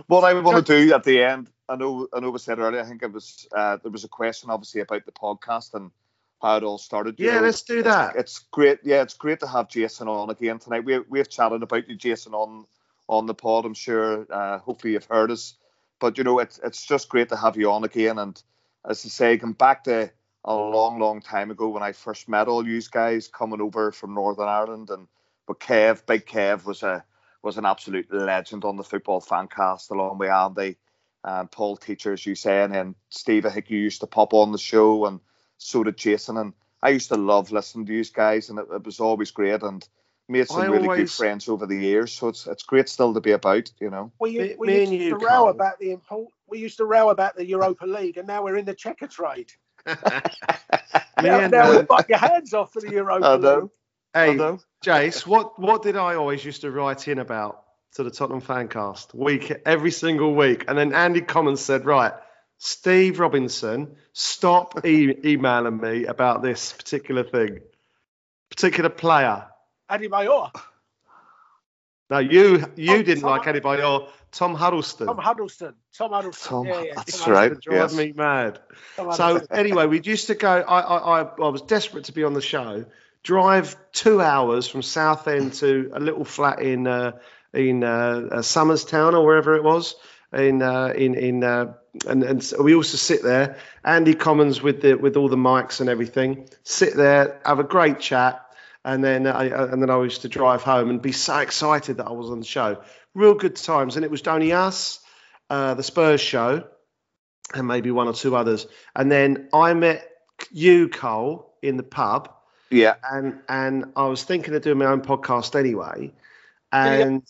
[0.07, 2.81] what I want to do at the end, I know, I know, we said earlier.
[2.81, 5.91] I think it was uh, there was a question, obviously, about the podcast and
[6.41, 7.19] how it all started.
[7.19, 7.41] you yeah, know.
[7.43, 8.17] let's do that.
[8.17, 8.81] It's great.
[8.85, 10.85] Yeah, it's great to have Jason on again tonight.
[10.85, 12.67] We we've chatted about you, Jason, on
[13.09, 13.65] on the pod.
[13.65, 14.27] I'm sure.
[14.31, 15.55] Uh, hopefully, you've heard us.
[16.01, 18.19] But you know, it's it's just great to have you on again.
[18.19, 18.41] And
[18.85, 20.11] as I say, going back to
[20.45, 24.15] a long, long time ago when I first met all you guys coming over from
[24.15, 25.09] Northern Ireland, and
[25.47, 27.05] but Kev, Big Kev, was a
[27.43, 30.77] was an absolute legend on the football fan cast, along with Andy
[31.25, 33.47] and Paul Teacher, as you say, and then Steve.
[33.47, 35.21] I think you used to pop on the show, and
[35.59, 36.37] so did Jason.
[36.37, 36.53] And
[36.83, 39.63] I used to love listening to you guys, and it, it was always great.
[39.63, 39.87] And
[40.29, 42.13] made some I really good friends over the years.
[42.13, 44.13] So it's it's great still to be about, you know.
[44.19, 46.29] We, Me- we me used and you, to row about the import.
[46.49, 49.51] We used to row about the Europa League, and now we're in the Checkatrade.
[49.87, 49.95] Me
[51.23, 53.61] Now, and, now uh, we bite your hands off for the Europa I know.
[53.61, 53.71] League.
[54.15, 54.59] I hey, know.
[54.85, 59.15] Jace, what what did I always used to write in about to the Tottenham Fancast
[59.15, 60.65] week every single week?
[60.69, 62.13] And then Andy Commons said, right,
[62.59, 67.61] Steve Robinson, stop e- emailing me about this particular thing,
[68.51, 69.47] particular player.
[69.89, 70.51] Andy Mayor,
[72.11, 75.07] No, you you Oh, didn't Tom- like anybody or Tom Huddleston.
[75.07, 75.75] Tom Huddleston.
[75.97, 76.49] Tom Huddleston.
[76.49, 76.93] Tom, yeah, yeah.
[76.97, 77.43] that's Tom right.
[77.51, 77.73] Huddleston.
[77.73, 77.97] Drive yes.
[77.97, 78.61] me mad.
[79.15, 80.49] So anyway, we used to go.
[80.49, 82.85] I, I, I, I was desperate to be on the show.
[83.23, 87.13] Drive two hours from Southend to a little flat in uh,
[87.53, 87.89] in uh,
[88.31, 89.97] uh, Somerstown or wherever it was.
[90.33, 91.75] In uh, in in uh,
[92.07, 93.57] and and so we also sit there.
[93.85, 96.49] Andy Commons with the with all the mics and everything.
[96.63, 98.45] Sit there, have a great chat,
[98.85, 102.07] and then I and then I used to drive home and be so excited that
[102.07, 102.83] I was on the show.
[103.15, 105.01] Real good times, and it was only us,
[105.51, 106.65] uh, the Spurs show,
[107.55, 108.67] and maybe one or two others.
[108.95, 110.09] And then I met
[110.53, 112.33] you, Cole, in the pub,
[112.71, 112.95] Yeah.
[113.11, 116.13] and and I was thinking of doing my own podcast anyway.
[116.71, 117.23] And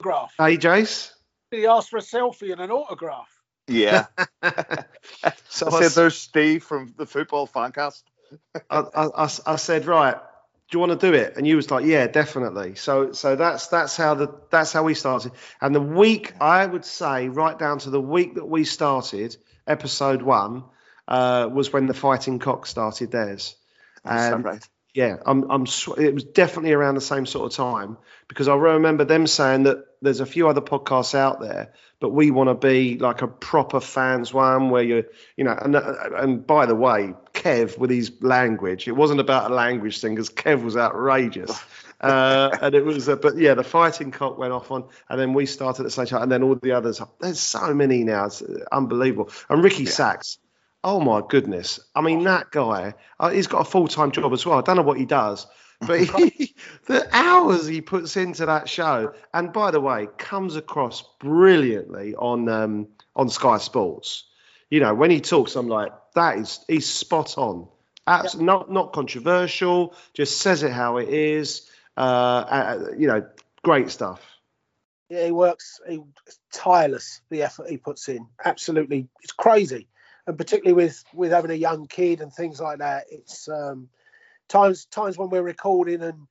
[0.00, 0.34] Autograph.
[0.38, 1.12] hey, Jace.
[1.50, 3.28] He asked for a selfie and an autograph?
[3.68, 4.06] Yeah.
[4.12, 8.02] so I I, said s- there's Steve from the football fancast.
[8.70, 10.16] I, I, I- I said, right,
[10.68, 11.36] do you want to do it?
[11.36, 12.74] And you was like, yeah, definitely.
[12.74, 15.32] So so that's that's how the that's how we started.
[15.60, 19.36] And the week I would say, right down to the week that we started,
[19.66, 20.64] episode one,
[21.06, 23.54] uh, was when the Fighting Cock started theirs.
[24.04, 24.68] And right?
[24.94, 25.66] yeah, I'm, I'm.
[25.66, 27.96] sw- It was definitely around the same sort of time
[28.28, 32.30] because I remember them saying that there's a few other podcasts out there, but we
[32.30, 35.04] want to be like a proper fans one where you're,
[35.36, 35.56] you know.
[35.60, 40.14] And and by the way, Kev with his language, it wasn't about a language thing
[40.14, 41.58] because Kev was outrageous.
[41.98, 45.32] Uh, and it was, uh, but yeah, the fighting cock went off on, and then
[45.32, 47.00] we started at the same time, and then all the others.
[47.20, 49.30] There's so many now, it's uh, unbelievable.
[49.48, 50.36] And Ricky Sachs,
[50.84, 51.80] Oh my goodness!
[51.96, 54.56] I mean, that guy, uh, he's got a full time job as well.
[54.56, 55.46] I don't know what he does,
[55.80, 56.54] but he,
[56.86, 62.48] the hours he puts into that show, and by the way, comes across brilliantly on
[62.48, 64.24] um, on Sky Sports.
[64.70, 67.68] You know, when he talks, I'm like, that is he's spot on.
[68.06, 71.68] Abs- Not not controversial, just says it how it is.
[71.96, 73.26] Uh, uh, you know,
[73.62, 74.20] great stuff.
[75.08, 75.80] Yeah, he works.
[75.88, 76.00] He
[76.52, 77.20] tireless.
[77.30, 79.88] The effort he puts in, absolutely, it's crazy.
[80.26, 83.88] And particularly with with having a young kid and things like that, it's um,
[84.48, 86.26] times times when we're recording and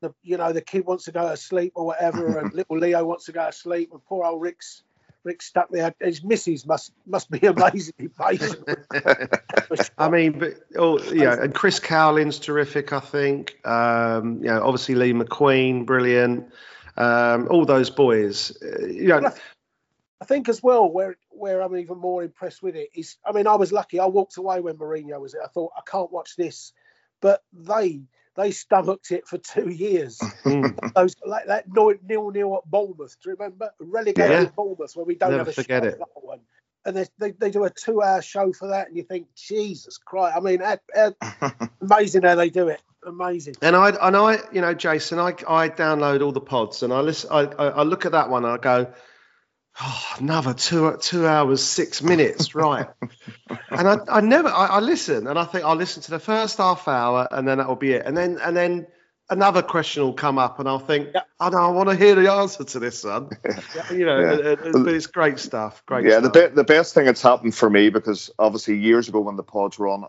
[0.00, 3.04] the you know the kid wants to go to sleep or whatever, and little Leo
[3.04, 4.82] wants to go to sleep, and poor old Rick's
[5.22, 5.94] Rick's stuck there.
[6.00, 8.66] His missus must must be amazingly patient.
[9.98, 12.92] I mean, but oh yeah, and Chris Cowling's terrific.
[12.92, 13.58] I think.
[13.66, 16.50] Um, you know, obviously Lee McQueen, brilliant.
[16.96, 18.56] Um, all those boys.
[18.62, 19.30] Uh, you know,
[20.20, 23.46] I think as well, where where I'm even more impressed with it is, I mean,
[23.46, 23.98] I was lucky.
[23.98, 25.42] I walked away when Mourinho was there.
[25.42, 26.72] I thought I can't watch this,
[27.22, 28.02] but they
[28.36, 30.32] they stomached it for two years.
[30.44, 31.94] mm, Those like that nil
[32.32, 33.16] nil at Bournemouth.
[33.22, 34.50] Do you remember relegated Yeah.
[34.56, 36.04] Bournemouth where we don't Never have a forget it.
[36.14, 36.40] one.
[36.86, 39.98] And they, they, they do a two hour show for that, and you think, Jesus
[39.98, 40.36] Christ!
[40.36, 40.62] I mean,
[41.82, 42.82] amazing how they do it.
[43.06, 43.58] Amazing.
[43.62, 47.00] and I and I, you know, Jason, I I download all the pods and I
[47.00, 47.30] listen.
[47.32, 48.92] I I, I look at that one and I go.
[49.82, 52.86] Oh, another two two hours six minutes, right?
[53.70, 56.58] and I, I never I, I listen and I think I'll listen to the first
[56.58, 58.04] half hour and then that will be it.
[58.06, 58.86] And then and then
[59.30, 61.22] another question will come up and I'll think, Yeah.
[61.38, 63.30] oh no, I want to hear the answer to this one.
[63.92, 64.56] you know, Yeah.
[64.64, 65.82] and- but it's great stuff.
[65.86, 69.20] Great yeah, the be- the best thing that's happened for me because obviously years ago
[69.20, 70.04] when the pods were on,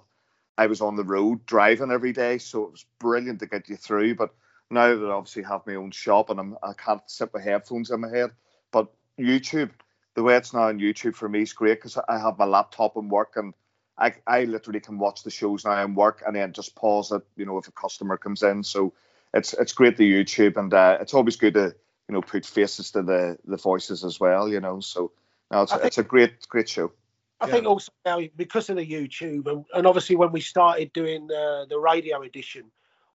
[0.58, 3.78] I was on the road driving every day, so it was brilliant to get you
[3.78, 4.16] through.
[4.16, 4.32] But
[4.70, 7.90] now that I obviously have my own shop and I'm, I can't sit with headphones
[7.92, 8.32] in my head,
[8.72, 9.72] but YouTube,
[10.16, 12.98] the way it's now on YouTube for me is great because I have my laptop
[12.98, 13.54] and work and
[13.98, 17.22] I, I literally can watch the shows now and work and then just pause it,
[17.36, 18.64] you know, if a customer comes in.
[18.64, 18.94] So
[19.34, 21.76] it's it's great the YouTube and uh, it's always good to
[22.10, 24.80] you know put faces to the the voices as well, you know.
[24.80, 25.12] So
[25.52, 26.92] no, it's, think- it's a great great show.
[27.40, 31.26] I think also now because of the YouTube and, and obviously when we started doing
[31.26, 32.72] the, the radio edition,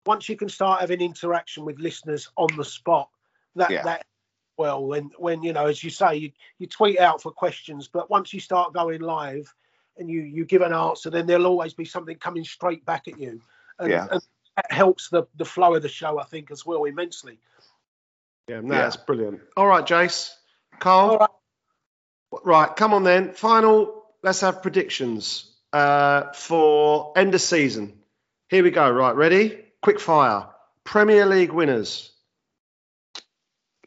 [0.06, 3.10] once you can start having interaction with listeners on the spot,
[3.56, 3.82] that Yeah.
[3.82, 4.06] that
[4.56, 8.10] well when when you know as you say you, you tweet out for questions, but
[8.10, 9.52] once you start going live
[9.96, 13.18] and you you give an answer, then there'll always be something coming straight back at
[13.18, 13.40] you,
[13.78, 14.06] and, Yeah.
[14.10, 14.20] and
[14.56, 17.38] that helps the the flow of the show I think as well immensely.
[18.48, 18.82] Yeah, no, Yeah.
[18.82, 19.40] that's brilliant.
[19.56, 20.34] All right, Jace,
[20.78, 21.10] Carl.
[21.10, 21.30] All right.
[22.44, 23.32] Right, come on then.
[23.32, 24.02] Final.
[24.22, 28.00] Let's have predictions uh, for end of season.
[28.48, 28.90] Here we go.
[28.90, 29.64] Right, ready?
[29.82, 30.48] Quick fire.
[30.82, 32.10] Premier League winners.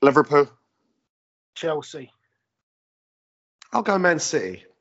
[0.01, 0.47] Liverpool,
[1.57, 2.11] Chelsea.
[3.73, 4.63] I'll go Man City.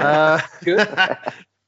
[0.00, 0.78] Uh, Good.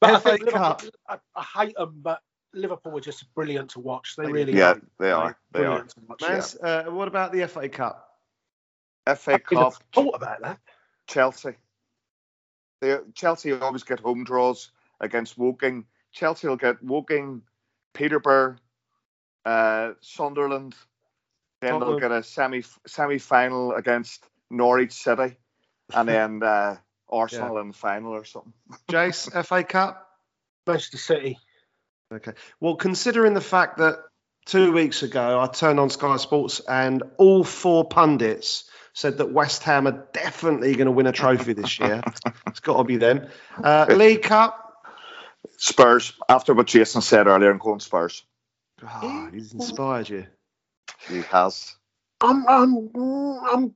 [0.01, 0.81] But I, FA think Liverpool, Cup.
[1.07, 2.23] I, I hate them, but
[2.55, 4.15] Liverpool are just brilliant to watch.
[4.17, 4.81] They really yeah, are.
[4.97, 5.63] they are, they are.
[5.63, 6.21] Brilliant to watch.
[6.23, 8.09] Man, uh, what about the FA Cup?
[9.15, 10.57] FA I Cup, thought about that.
[11.05, 11.51] Chelsea.
[12.81, 15.85] They, Chelsea always get home draws against Woking.
[16.11, 17.43] Chelsea will get Woking,
[17.93, 18.55] Peterborough,
[19.45, 20.73] uh, Sunderland.
[21.61, 25.35] Then they'll get a semi semi final against Norwich City,
[25.93, 26.77] and then uh,
[27.09, 28.53] Arsenal in the final or something.
[28.89, 30.07] Jace, FA Cup?
[30.67, 31.39] Manchester City.
[32.13, 32.33] Okay.
[32.59, 33.99] Well, considering the fact that
[34.45, 39.63] two weeks ago I turned on Sky Sports and all four pundits said that West
[39.63, 42.01] Ham are definitely going to win a trophy this year,
[42.47, 43.27] it's got to be them.
[43.63, 44.57] Uh, League Cup.
[45.57, 46.13] Spurs.
[46.27, 48.23] After what Jason said earlier, I'm going Spurs.
[48.83, 50.25] Oh, he's inspired you.
[51.07, 51.75] He has.
[52.19, 53.75] I'm I'm I'm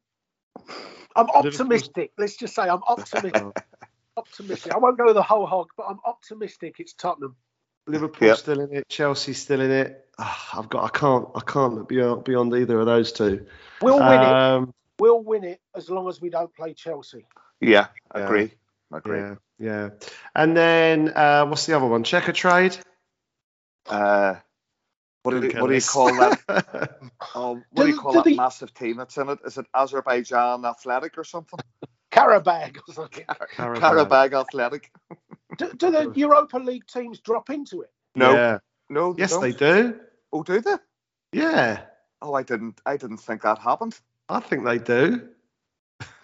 [1.16, 2.12] I'm optimistic.
[2.18, 3.44] Let's just say I'm optimistic.
[4.18, 4.72] Optimistic.
[4.74, 6.76] I won't go the whole hog, but I'm optimistic.
[6.80, 7.36] It's Tottenham.
[7.86, 8.38] Liverpool Yep.
[8.38, 8.88] still in it.
[8.88, 10.06] Chelsea still in it.
[10.18, 10.86] Ah, I've got.
[10.86, 11.28] I can't.
[11.36, 13.46] I can't look beyond, beyond either of those two.
[13.82, 14.32] We'll win it.
[14.32, 17.28] Um, We'll win it as long as we don't play Chelsea.
[17.60, 18.24] Yeah, Yeah.
[18.24, 18.52] agree.
[18.94, 19.20] I Agree.
[19.20, 19.90] yeah, yeah.
[20.34, 22.06] And then uh, what's the other one?
[22.06, 22.80] Checkatrade.
[23.86, 24.36] Uh,
[25.26, 27.00] what do, you, what do you call that?
[27.36, 29.40] Oh, what do you call do that the- massive team that's in it?
[29.46, 31.60] Is it Azerbaijan Athletic or something?
[32.12, 33.26] Carabag or something.
[33.26, 34.92] Karabag Athletic.
[35.58, 37.92] Do, do the Europa League teams drop into it?
[38.16, 38.58] No, Yeah.
[38.90, 39.14] no.
[39.14, 39.42] They Yes, don't.
[39.42, 40.00] they do.
[40.34, 40.76] Oh, do they?
[41.32, 41.82] Yeah,
[42.22, 42.82] Oh, I didn't.
[42.86, 43.98] I didn't think that happened.
[44.28, 45.30] I think they do.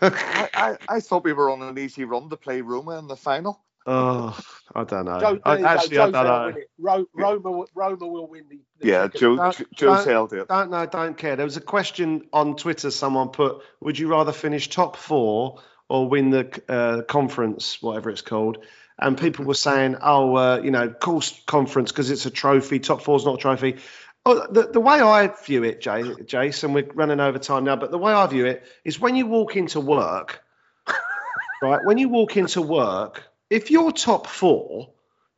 [0.01, 3.15] I, I, I thought we were on an easy run to play Roma in the
[3.15, 3.61] final.
[3.85, 4.39] Oh,
[4.75, 5.19] I don't know.
[5.19, 6.45] Joe, I, there you actually, I don't know.
[6.55, 6.63] win.
[6.77, 8.61] Ro- Roma, Roma will win the.
[8.79, 9.19] the Yeah, ticket.
[9.21, 10.47] Joe, Don't- Jo- don't- Sale did.
[10.47, 10.85] Don't know.
[10.85, 11.35] Don't care.
[11.35, 12.91] There was a question on Twitter.
[12.91, 15.59] Someone put, "Would you rather finish top four
[15.89, 18.63] or win the uh, conference, whatever it's called?"
[18.99, 22.79] And people were saying, "Oh, uh, you know, course conference because it's a trophy.
[22.79, 23.77] Top four's not a trophy."
[24.23, 27.89] Oh, the, the way I view it, Jay, Jason, we're running over time now, but
[27.89, 30.43] the way I view it is when you walk into work,
[31.63, 31.83] right?
[31.83, 34.89] When you walk into work, if you're top four,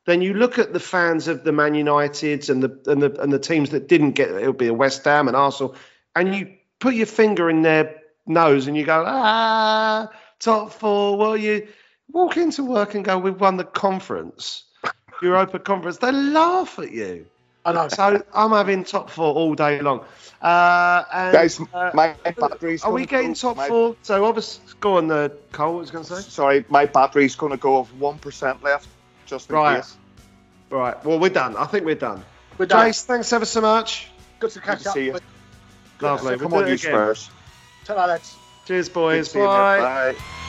[0.06, 3.34] then you look at the fans of the Man Uniteds and the and the and
[3.34, 4.42] the teams that didn't get it.
[4.42, 5.76] It'll be a West Ham and Arsenal,
[6.16, 11.18] and you put your finger in their nose and you go, ah, top four.
[11.18, 11.68] Well, you
[12.12, 14.64] walk into work and go, we've won the conference,
[15.22, 15.98] Europa Conference.
[15.98, 17.26] They laugh at you.
[17.66, 17.88] I know.
[17.88, 20.04] So I'm having top four all day long.
[20.42, 23.96] Uh, and, Guys, uh, my battery's are we getting go- top my- four?
[24.02, 25.74] So obviously, go on, the Cole.
[25.76, 26.30] What was going to say?
[26.30, 28.88] Sorry, my battery's going to go of one percent left,
[29.26, 29.78] just in Right.
[29.78, 29.96] case.
[30.70, 31.06] Right.
[31.06, 31.56] Well, we're done.
[31.56, 32.26] I think we're done.
[32.58, 32.90] We're done.
[32.90, 34.10] Jace, thanks ever so much.
[34.40, 34.94] Good to catch Good to up.
[34.96, 35.12] see you.
[35.14, 35.22] Good
[36.06, 36.34] Lovely.
[36.34, 36.92] to Come We'll on, you again.
[36.92, 37.30] Spurs.
[37.86, 38.36] Tell our lads.
[38.66, 39.32] Cheers, boys.
[39.32, 39.50] seeing you.
[39.50, 39.80] Bye.
[40.14, 40.43] Bye.